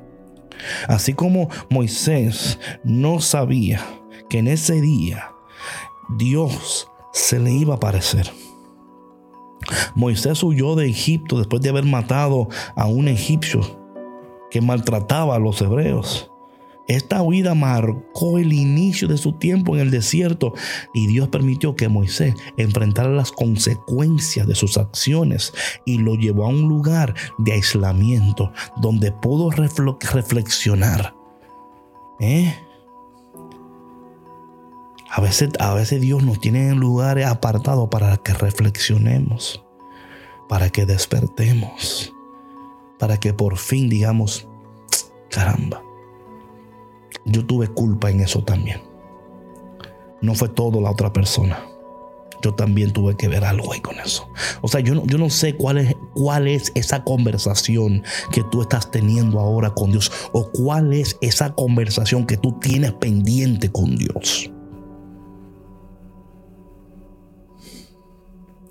Así 0.88 1.14
como 1.14 1.48
Moisés 1.70 2.58
no 2.84 3.20
sabía 3.20 3.84
que 4.28 4.38
en 4.38 4.48
ese 4.48 4.80
día 4.80 5.29
Dios 6.16 6.88
se 7.12 7.38
le 7.38 7.52
iba 7.52 7.74
a 7.74 7.76
aparecer. 7.76 8.30
Moisés 9.94 10.42
huyó 10.42 10.74
de 10.74 10.88
Egipto 10.88 11.38
después 11.38 11.62
de 11.62 11.68
haber 11.68 11.84
matado 11.84 12.48
a 12.74 12.86
un 12.86 13.08
egipcio 13.08 13.60
que 14.50 14.60
maltrataba 14.60 15.36
a 15.36 15.38
los 15.38 15.60
hebreos. 15.60 16.30
Esta 16.88 17.22
huida 17.22 17.54
marcó 17.54 18.38
el 18.38 18.52
inicio 18.52 19.06
de 19.06 19.16
su 19.16 19.34
tiempo 19.34 19.76
en 19.76 19.82
el 19.82 19.90
desierto 19.92 20.54
y 20.92 21.06
Dios 21.06 21.28
permitió 21.28 21.76
que 21.76 21.88
Moisés 21.88 22.34
enfrentara 22.56 23.10
las 23.10 23.30
consecuencias 23.30 24.48
de 24.48 24.56
sus 24.56 24.76
acciones 24.76 25.52
y 25.86 25.98
lo 25.98 26.16
llevó 26.16 26.46
a 26.46 26.48
un 26.48 26.62
lugar 26.62 27.14
de 27.38 27.52
aislamiento 27.52 28.52
donde 28.78 29.12
pudo 29.12 29.50
reflexionar. 29.50 31.14
¿Eh? 32.18 32.52
A 35.12 35.20
veces, 35.20 35.50
a 35.58 35.74
veces 35.74 36.00
Dios 36.00 36.22
nos 36.22 36.40
tiene 36.40 36.68
en 36.68 36.78
lugares 36.78 37.26
apartados 37.26 37.88
para 37.88 38.16
que 38.18 38.32
reflexionemos, 38.32 39.60
para 40.48 40.70
que 40.70 40.86
despertemos, 40.86 42.14
para 42.96 43.18
que 43.18 43.34
por 43.34 43.56
fin 43.56 43.88
digamos, 43.88 44.46
caramba, 45.28 45.82
yo 47.24 47.44
tuve 47.44 47.66
culpa 47.66 48.08
en 48.08 48.20
eso 48.20 48.44
también. 48.44 48.82
No 50.22 50.36
fue 50.36 50.48
todo 50.48 50.80
la 50.80 50.92
otra 50.92 51.12
persona. 51.12 51.58
Yo 52.42 52.54
también 52.54 52.92
tuve 52.92 53.16
que 53.16 53.26
ver 53.26 53.44
algo 53.44 53.72
ahí 53.72 53.80
con 53.80 53.98
eso. 53.98 54.28
O 54.62 54.68
sea, 54.68 54.80
yo 54.80 54.94
no, 54.94 55.04
yo 55.06 55.18
no 55.18 55.28
sé 55.28 55.56
cuál 55.56 55.78
es, 55.78 55.96
cuál 56.14 56.46
es 56.46 56.70
esa 56.76 57.02
conversación 57.02 58.04
que 58.30 58.44
tú 58.50 58.62
estás 58.62 58.92
teniendo 58.92 59.40
ahora 59.40 59.70
con 59.70 59.90
Dios 59.90 60.10
o 60.32 60.50
cuál 60.52 60.92
es 60.92 61.18
esa 61.20 61.52
conversación 61.54 62.26
que 62.26 62.36
tú 62.36 62.58
tienes 62.60 62.92
pendiente 62.92 63.72
con 63.72 63.96
Dios. 63.96 64.50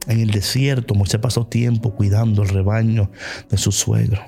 En 0.10 0.20
el 0.20 0.32
desierto, 0.32 0.96
Moisés 0.96 1.20
pasó 1.20 1.46
tiempo 1.46 1.94
cuidando 1.94 2.42
el 2.42 2.50
rebaño 2.50 3.12
de 3.48 3.58
su 3.58 3.72
suegro. 3.72 4.20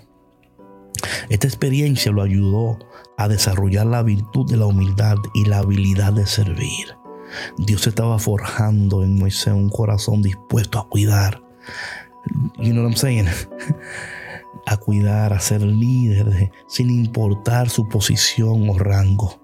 Esta 1.30 1.48
experiencia 1.48 2.12
lo 2.12 2.22
ayudó 2.22 2.78
a 3.17 3.28
desarrollar 3.28 3.88
la 3.88 4.04
virtud 4.04 4.48
de 4.48 4.58
la 4.58 4.67
humildad 4.67 5.17
y 5.34 5.46
la 5.46 5.58
habilidad 5.58 6.13
de 6.13 6.28
servir. 6.28 6.96
Dios 7.58 7.88
estaba 7.88 8.20
forjando 8.20 9.04
en 9.04 9.17
Moisés 9.17 9.54
un 9.54 9.70
corazón 9.70 10.22
dispuesto 10.22 10.78
a 10.78 10.88
cuidar. 10.88 11.41
You 12.60 12.74
know 12.74 12.84
what 12.84 12.91
I'm 12.91 12.96
saying? 12.96 13.28
a 14.67 14.78
cuidar, 14.78 15.34
a 15.34 15.39
ser 15.39 15.63
líder 15.63 16.52
sin 16.67 16.91
importar 16.91 17.70
su 17.70 17.89
posición 17.89 18.70
o 18.70 18.78
rango 18.78 19.41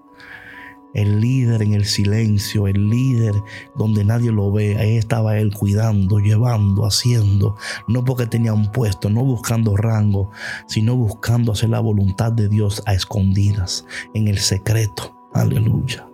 el 0.94 1.20
líder 1.20 1.62
en 1.62 1.74
el 1.74 1.84
silencio, 1.84 2.66
el 2.66 2.88
líder 2.88 3.34
donde 3.76 4.04
nadie 4.04 4.32
lo 4.32 4.50
ve. 4.52 4.76
Ahí 4.78 4.96
estaba 4.96 5.38
él 5.38 5.54
cuidando, 5.54 6.18
llevando, 6.18 6.84
haciendo, 6.84 7.56
no 7.86 8.04
porque 8.04 8.26
tenía 8.26 8.52
un 8.52 8.70
puesto, 8.72 9.10
no 9.10 9.22
buscando 9.24 9.76
rango, 9.76 10.30
sino 10.66 10.96
buscando 10.96 11.52
hacer 11.52 11.70
la 11.70 11.80
voluntad 11.80 12.32
de 12.32 12.48
Dios 12.48 12.82
a 12.86 12.94
escondidas, 12.94 13.84
en 14.14 14.28
el 14.28 14.38
secreto. 14.38 15.14
Aleluya. 15.32 16.08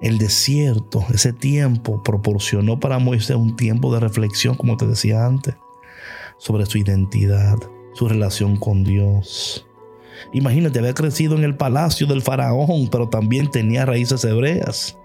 El 0.00 0.18
desierto, 0.18 1.04
ese 1.12 1.32
tiempo, 1.32 2.02
proporcionó 2.02 2.78
para 2.78 2.98
Moisés 2.98 3.36
un 3.36 3.56
tiempo 3.56 3.92
de 3.92 4.00
reflexión, 4.00 4.54
como 4.54 4.76
te 4.76 4.86
decía 4.86 5.26
antes, 5.26 5.56
sobre 6.38 6.66
su 6.66 6.78
identidad, 6.78 7.58
su 7.94 8.08
relación 8.08 8.56
con 8.56 8.84
Dios 8.84 9.67
Imagínate, 10.32 10.78
había 10.78 10.94
crecido 10.94 11.36
en 11.36 11.44
el 11.44 11.56
palacio 11.56 12.06
del 12.06 12.22
faraón, 12.22 12.88
pero 12.90 13.08
también 13.08 13.50
tenía 13.50 13.86
raíces 13.86 14.24
hebreas. 14.24 14.96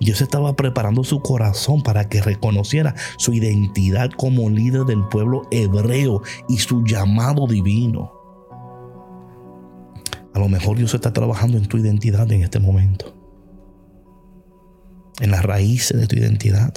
Dios 0.00 0.20
estaba 0.20 0.54
preparando 0.56 1.04
su 1.04 1.20
corazón 1.20 1.82
para 1.82 2.08
que 2.08 2.20
reconociera 2.20 2.94
su 3.16 3.32
identidad 3.32 4.10
como 4.10 4.50
líder 4.50 4.84
del 4.84 5.06
pueblo 5.08 5.42
hebreo 5.50 6.22
y 6.48 6.58
su 6.58 6.84
llamado 6.84 7.46
divino. 7.46 8.12
A 10.34 10.38
lo 10.38 10.48
mejor 10.48 10.78
Dios 10.78 10.94
está 10.94 11.12
trabajando 11.12 11.58
en 11.58 11.66
tu 11.66 11.76
identidad 11.76 12.30
en 12.32 12.42
este 12.42 12.58
momento. 12.58 13.14
En 15.20 15.30
las 15.30 15.44
raíces 15.44 16.00
de 16.00 16.06
tu 16.06 16.16
identidad. 16.16 16.72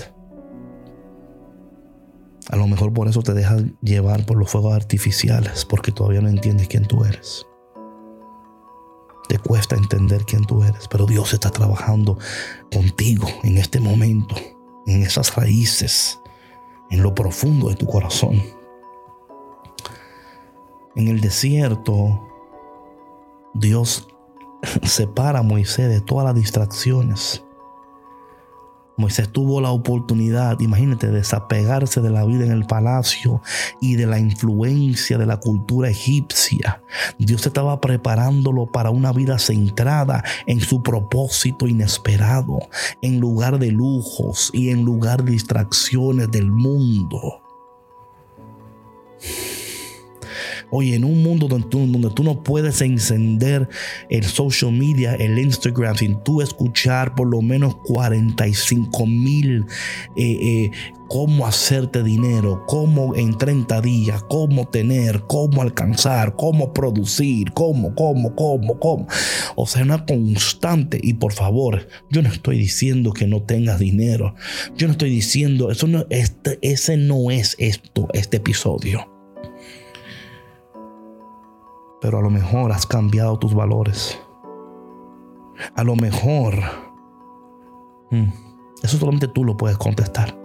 A 2.50 2.58
lo 2.58 2.68
mejor 2.68 2.94
por 2.94 3.08
eso 3.08 3.22
te 3.22 3.34
dejas 3.34 3.64
llevar 3.82 4.26
por 4.26 4.38
los 4.38 4.52
fuegos 4.52 4.76
artificiales, 4.76 5.66
porque 5.66 5.92
todavía 5.92 6.22
no 6.22 6.30
entiendes 6.30 6.68
quién 6.68 6.86
tú 6.86 7.04
eres. 7.04 7.48
Te 9.28 9.40
cuesta 9.40 9.76
entender 9.76 10.26
quién 10.26 10.46
tú 10.46 10.64
eres, 10.64 10.88
pero 10.88 11.06
Dios 11.06 11.34
está 11.34 11.50
trabajando 11.50 12.18
contigo 12.72 13.28
en 13.44 13.58
este 13.58 13.80
momento, 13.80 14.36
en 14.86 15.02
esas 15.02 15.36
raíces, 15.36 16.20
en 16.92 17.02
lo 17.02 17.16
profundo 17.16 17.70
de 17.70 17.76
tu 17.76 17.86
corazón. 17.86 18.42
En 20.96 21.08
el 21.08 21.22
desierto, 21.22 22.28
Dios 23.54 24.08
separa 24.84 25.40
a 25.40 25.44
Moisés 25.44 25.90
de 25.90 26.02
todas 26.02 26.26
las 26.26 26.36
distracciones 26.36 27.45
Moisés 28.98 29.30
tuvo 29.30 29.60
la 29.60 29.72
oportunidad, 29.72 30.60
imagínate, 30.60 31.08
de 31.08 31.18
desapegarse 31.18 32.02
de 32.02 32.10
la 32.10 32.24
vida 32.26 32.46
en 32.46 32.52
el 32.52 32.66
palacio 32.66 33.42
y 33.82 33.96
de 33.96 34.06
la 34.06 34.20
influencia 34.20 35.18
de 35.18 35.26
la 35.26 35.38
cultura 35.38 35.90
egipcia. 35.90 36.82
Dios 37.18 37.46
estaba 37.46 37.82
preparándolo 37.82 38.72
para 38.72 38.92
una 38.92 39.12
vida 39.12 39.38
centrada 39.38 40.24
en 40.48 40.62
su 40.62 40.82
propósito 40.82 41.68
inesperado, 41.68 42.60
en 43.02 43.20
lugar 43.20 43.60
de 43.60 43.72
lujos 43.72 44.50
y 44.54 44.70
en 44.70 44.86
lugar 44.86 45.24
de 45.24 45.34
distracciones 45.34 46.32
del 46.32 46.52
mundo. 46.52 47.42
Oye, 50.72 50.96
en 50.96 51.06
un 51.06 51.24
mundo 51.24 51.48
donde 51.48 51.68
tú, 52.10 52.24
no 52.24 52.44
puedes 52.44 52.82
encender 52.82 53.68
el 54.10 54.24
social 54.24 54.72
media, 54.72 55.16
el 55.16 55.38
Instagram, 55.38 55.96
sin 55.96 56.24
tú 56.24 56.42
escuchar 56.42 57.16
por 57.16 57.28
lo 57.28 57.42
menos 57.42 57.76
45 57.86 59.06
mil 59.06 59.66
eh, 60.18 60.38
eh, 60.42 60.72
cómo 61.08 61.46
hacerte 61.46 62.04
dinero, 62.04 62.64
cómo 62.68 63.16
en 63.16 63.38
30 63.38 63.82
días, 63.82 64.24
cómo 64.24 64.68
tener, 64.68 65.24
cómo 65.28 65.62
alcanzar, 65.62 66.36
cómo 66.36 66.74
producir, 66.74 67.52
cómo, 67.54 67.94
cómo, 67.96 68.36
cómo, 68.36 68.80
cómo. 68.80 69.08
O 69.56 69.68
sea, 69.68 69.84
una 69.84 70.06
constante. 70.06 71.00
Y 71.02 71.14
por 71.14 71.34
favor, 71.34 71.88
yo 72.10 72.22
no 72.22 72.30
estoy 72.30 72.58
diciendo 72.58 73.14
que 73.14 73.28
no 73.28 73.44
tengas 73.44 73.80
dinero. 73.80 74.36
Yo 74.76 74.88
no 74.88 74.94
estoy 74.94 75.10
diciendo, 75.10 75.72
eso 75.72 75.88
este, 76.10 76.60
ese 76.62 76.98
no 76.98 77.32
es 77.32 77.56
esto, 77.60 78.08
este 78.14 78.38
episodio 78.38 79.15
pero 82.06 82.20
a 82.20 82.22
lo 82.22 82.30
mejor 82.30 82.72
has 82.72 82.86
cambiado 82.86 83.40
tus 83.40 83.56
valores. 83.56 84.20
A 85.74 85.84
lo 85.84 85.96
mejor, 85.96 86.54
mm, 88.12 88.28
eso 88.84 89.00
solamente 89.00 89.28
tú 89.28 89.44
lo 89.44 89.58
puedes 89.58 89.80
contestar. 89.80 90.38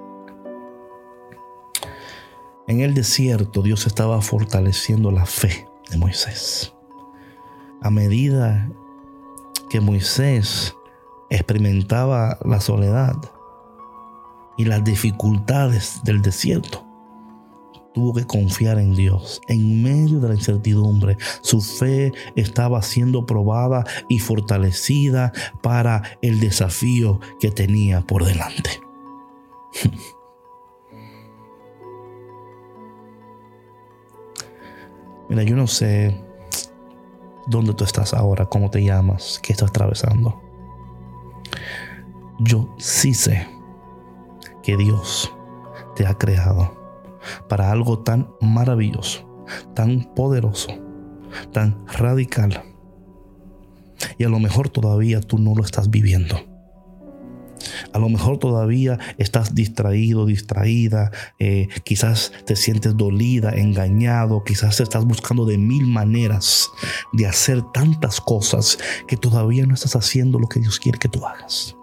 En 2.66 2.80
el 2.80 2.94
desierto 2.94 3.60
Dios 3.60 3.86
estaba 3.86 4.22
fortaleciendo 4.22 5.10
la 5.10 5.26
fe 5.26 5.68
de 5.90 5.98
Moisés. 5.98 6.74
A 7.82 7.90
medida 7.90 8.70
que 9.68 9.82
Moisés 9.82 10.74
experimentaba 11.28 12.38
la 12.42 12.62
soledad 12.62 13.16
y 14.56 14.64
las 14.64 14.82
dificultades 14.82 16.00
del 16.04 16.22
desierto, 16.22 16.86
tuvo 17.92 18.14
que 18.14 18.26
confiar 18.26 18.78
en 18.78 18.94
Dios. 18.94 19.40
En 19.48 19.82
medio 19.82 20.20
de 20.20 20.28
la 20.28 20.34
incertidumbre, 20.34 21.16
su 21.40 21.60
fe 21.60 22.12
estaba 22.36 22.80
siendo 22.82 23.26
probada 23.26 23.84
y 24.08 24.18
fortalecida 24.18 25.32
para 25.62 26.02
el 26.22 26.40
desafío 26.40 27.20
que 27.40 27.50
tenía 27.50 28.00
por 28.02 28.24
delante. 28.24 28.70
Mira, 35.28 35.42
yo 35.44 35.54
no 35.54 35.66
sé 35.68 36.20
dónde 37.46 37.74
tú 37.74 37.84
estás 37.84 38.14
ahora, 38.14 38.46
cómo 38.46 38.68
te 38.70 38.82
llamas, 38.82 39.38
qué 39.42 39.52
estás 39.52 39.70
atravesando. 39.70 40.42
Yo 42.40 42.74
sí 42.78 43.14
sé 43.14 43.46
que 44.62 44.76
Dios 44.76 45.32
te 45.94 46.06
ha 46.06 46.14
creado 46.14 46.79
para 47.48 47.70
algo 47.70 48.00
tan 48.00 48.28
maravilloso, 48.40 49.46
tan 49.74 50.12
poderoso, 50.14 50.68
tan 51.52 51.86
radical. 51.86 52.62
Y 54.18 54.24
a 54.24 54.28
lo 54.28 54.38
mejor 54.38 54.68
todavía 54.68 55.20
tú 55.20 55.38
no 55.38 55.54
lo 55.54 55.64
estás 55.64 55.90
viviendo. 55.90 56.40
A 57.92 57.98
lo 57.98 58.08
mejor 58.08 58.38
todavía 58.38 58.98
estás 59.18 59.54
distraído, 59.54 60.26
distraída, 60.26 61.10
eh, 61.38 61.68
quizás 61.84 62.32
te 62.46 62.56
sientes 62.56 62.96
dolida, 62.96 63.50
engañado, 63.50 64.44
quizás 64.44 64.80
estás 64.80 65.04
buscando 65.04 65.44
de 65.44 65.58
mil 65.58 65.86
maneras 65.86 66.70
de 67.12 67.26
hacer 67.26 67.62
tantas 67.72 68.20
cosas 68.20 68.78
que 69.08 69.16
todavía 69.16 69.66
no 69.66 69.74
estás 69.74 69.96
haciendo 69.96 70.38
lo 70.38 70.48
que 70.48 70.60
Dios 70.60 70.78
quiere 70.78 70.98
que 70.98 71.08
tú 71.08 71.26
hagas. 71.26 71.76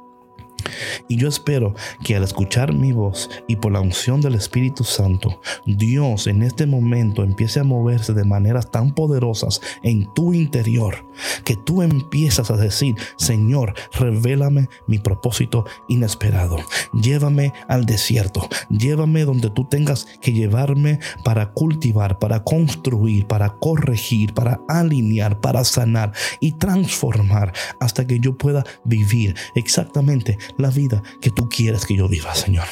Y 1.07 1.17
yo 1.17 1.27
espero 1.27 1.73
que 2.03 2.15
al 2.15 2.23
escuchar 2.23 2.73
mi 2.73 2.91
voz 2.91 3.29
y 3.47 3.57
por 3.57 3.71
la 3.71 3.81
unción 3.81 4.21
del 4.21 4.35
Espíritu 4.35 4.83
Santo, 4.83 5.41
Dios 5.65 6.27
en 6.27 6.43
este 6.43 6.65
momento 6.65 7.23
empiece 7.23 7.59
a 7.59 7.63
moverse 7.63 8.13
de 8.13 8.23
maneras 8.23 8.71
tan 8.71 8.93
poderosas 8.93 9.61
en 9.83 10.11
tu 10.13 10.33
interior, 10.33 11.05
que 11.43 11.55
tú 11.55 11.81
empiezas 11.81 12.51
a 12.51 12.57
decir, 12.57 12.95
Señor, 13.17 13.73
revélame 13.93 14.69
mi 14.87 14.99
propósito 14.99 15.65
inesperado. 15.87 16.57
Llévame 16.93 17.53
al 17.67 17.85
desierto, 17.85 18.47
llévame 18.69 19.25
donde 19.25 19.49
tú 19.49 19.65
tengas 19.65 20.07
que 20.21 20.33
llevarme 20.33 20.99
para 21.23 21.51
cultivar, 21.51 22.19
para 22.19 22.43
construir, 22.43 23.27
para 23.27 23.49
corregir, 23.49 24.33
para 24.33 24.61
alinear, 24.67 25.39
para 25.39 25.63
sanar 25.63 26.13
y 26.39 26.53
transformar 26.53 27.53
hasta 27.79 28.05
que 28.05 28.19
yo 28.19 28.37
pueda 28.37 28.63
vivir 28.83 29.35
exactamente 29.55 30.37
la 30.57 30.69
vida 30.69 31.01
que 31.21 31.31
tú 31.31 31.49
quieres 31.49 31.85
que 31.85 31.95
yo 31.95 32.07
viva, 32.07 32.33
Señor. 32.35 32.65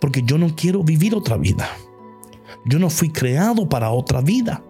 Porque 0.00 0.22
yo 0.22 0.38
no 0.38 0.54
quiero 0.54 0.82
vivir 0.82 1.14
otra 1.14 1.36
vida. 1.36 1.68
Yo 2.64 2.78
no 2.78 2.90
fui 2.90 3.10
creado 3.10 3.68
para 3.68 3.90
otra 3.90 4.20
vida. 4.20 4.62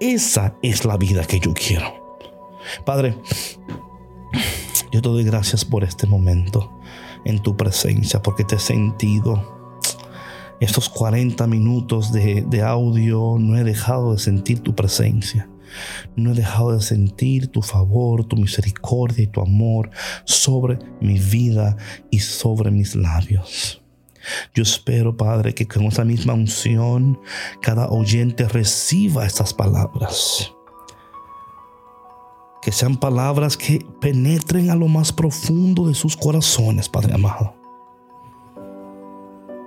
Esa 0.00 0.56
es 0.62 0.84
la 0.84 0.96
vida 0.96 1.24
que 1.24 1.40
yo 1.40 1.52
quiero. 1.54 2.20
Padre, 2.84 3.16
yo 4.92 5.02
te 5.02 5.08
doy 5.08 5.24
gracias 5.24 5.64
por 5.64 5.84
este 5.84 6.06
momento 6.06 6.78
en 7.24 7.42
tu 7.42 7.56
presencia, 7.56 8.22
porque 8.22 8.44
te 8.44 8.56
he 8.56 8.60
sentido. 8.60 9.54
Estos 10.60 10.88
40 10.88 11.46
minutos 11.46 12.12
de, 12.12 12.42
de 12.46 12.62
audio 12.62 13.36
no 13.38 13.56
he 13.56 13.64
dejado 13.64 14.12
de 14.12 14.18
sentir 14.18 14.60
tu 14.60 14.74
presencia. 14.74 15.48
No 16.14 16.32
he 16.32 16.34
dejado 16.34 16.72
de 16.72 16.82
sentir 16.82 17.48
tu 17.48 17.62
favor, 17.62 18.24
tu 18.24 18.36
misericordia 18.36 19.24
y 19.24 19.26
tu 19.26 19.40
amor 19.40 19.90
sobre 20.24 20.78
mi 21.00 21.18
vida 21.18 21.76
y 22.10 22.20
sobre 22.20 22.70
mis 22.70 22.94
labios. 22.94 23.82
Yo 24.54 24.62
espero, 24.62 25.16
Padre, 25.16 25.54
que 25.54 25.66
con 25.66 25.84
esa 25.84 26.04
misma 26.04 26.34
unción 26.34 27.20
cada 27.60 27.88
oyente 27.88 28.48
reciba 28.48 29.26
estas 29.26 29.54
palabras. 29.54 30.52
Que 32.62 32.72
sean 32.72 32.96
palabras 32.96 33.56
que 33.56 33.84
penetren 34.00 34.70
a 34.70 34.74
lo 34.74 34.88
más 34.88 35.12
profundo 35.12 35.86
de 35.86 35.94
sus 35.94 36.16
corazones, 36.16 36.88
Padre 36.88 37.14
amado. 37.14 37.54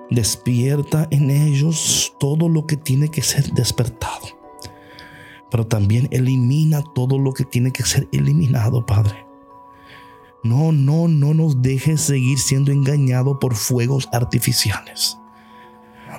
Despierta 0.10 1.08
en 1.12 1.30
ellos 1.30 2.14
todo 2.20 2.50
lo 2.50 2.66
que 2.66 2.76
tiene 2.76 3.10
que 3.10 3.22
ser 3.22 3.54
despertado 3.54 4.39
pero 5.52 5.66
también 5.68 6.08
elimina 6.12 6.84
todo 6.94 7.18
lo 7.18 7.34
que 7.34 7.46
tiene 7.46 7.72
que 7.72 7.84
ser 7.84 8.08
eliminado, 8.12 8.86
Padre. 8.86 9.26
No, 10.44 10.72
no, 10.72 11.08
no 11.08 11.34
nos 11.34 11.62
dejes 11.62 12.02
seguir 12.02 12.40
siendo 12.40 12.72
engañados 12.72 13.38
por 13.42 13.56
fuegos 13.56 14.08
artificiales. 14.14 15.18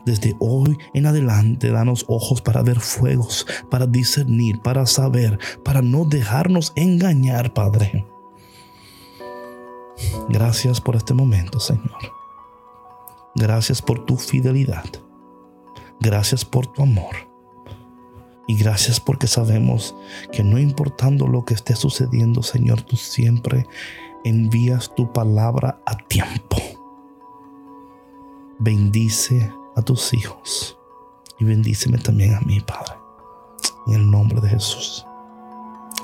Desde 0.04 0.36
hoy 0.38 0.78
en 0.94 1.06
adelante, 1.06 1.70
danos 1.70 2.04
ojos 2.08 2.40
para 2.40 2.62
ver 2.62 2.80
fuegos, 2.80 3.46
para 3.70 3.86
discernir, 3.86 4.60
para 4.60 4.86
saber, 4.86 5.38
para 5.64 5.82
no 5.82 6.04
dejarnos 6.04 6.72
engañar, 6.76 7.52
Padre. 7.52 8.06
Gracias 10.28 10.80
por 10.80 10.96
este 10.96 11.14
momento, 11.14 11.60
Señor. 11.60 12.20
Gracias 13.34 13.82
por 13.82 14.04
tu 14.06 14.16
fidelidad. 14.16 14.84
Gracias 16.00 16.44
por 16.44 16.66
tu 16.66 16.82
amor. 16.82 17.29
Y 18.50 18.56
gracias 18.56 18.98
porque 18.98 19.28
sabemos 19.28 19.94
que 20.32 20.42
no 20.42 20.58
importando 20.58 21.28
lo 21.28 21.44
que 21.44 21.54
esté 21.54 21.76
sucediendo, 21.76 22.42
Señor, 22.42 22.82
tú 22.82 22.96
siempre 22.96 23.64
envías 24.24 24.92
tu 24.96 25.12
palabra 25.12 25.80
a 25.86 25.96
tiempo. 25.96 26.56
Bendice 28.58 29.52
a 29.76 29.82
tus 29.82 30.12
hijos 30.14 30.76
y 31.38 31.44
bendíceme 31.44 31.98
también 31.98 32.34
a 32.34 32.40
mí, 32.40 32.58
Padre. 32.58 32.94
En 33.86 33.94
el 33.94 34.10
nombre 34.10 34.40
de 34.40 34.48
Jesús. 34.48 35.06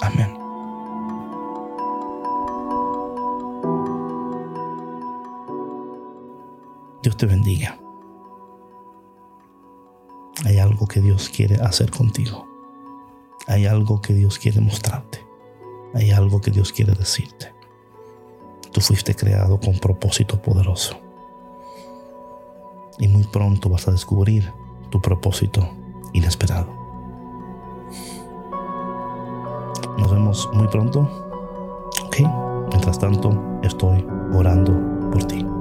Amén. 0.01 0.33
Dios 7.03 7.17
te 7.17 7.27
bendiga. 7.27 7.77
Hay 10.45 10.59
algo 10.59 10.87
que 10.87 11.01
Dios 11.01 11.29
quiere 11.29 11.57
hacer 11.57 11.91
contigo. 11.91 12.47
Hay 13.47 13.67
algo 13.67 14.01
que 14.03 14.13
Dios 14.13 14.39
quiere 14.39 14.61
mostrarte. 14.61 15.25
Hay 15.95 16.11
algo 16.11 16.41
que 16.41 16.51
Dios 16.51 16.73
quiere 16.73 16.93
decirte. 16.93 17.53
Tú 18.73 18.81
fuiste 18.81 19.15
creado 19.15 19.59
con 19.59 19.79
propósito 19.79 20.41
poderoso. 20.43 20.99
Y 22.99 23.09
muy 23.09 23.25
pronto 23.25 23.69
vas 23.69 23.89
a 23.89 23.93
descubrir 23.93 24.53
tu 24.91 25.01
propósito 25.01 25.69
inesperado. 26.13 26.69
Nos 29.99 30.11
vemos 30.11 30.49
muy 30.53 30.69
pronto. 30.69 31.01
Ok. 32.05 32.17
Mientras 32.69 32.99
tanto, 32.99 33.61
estoy 33.63 34.05
orando 34.35 35.11
por 35.11 35.25
ti. 35.25 35.56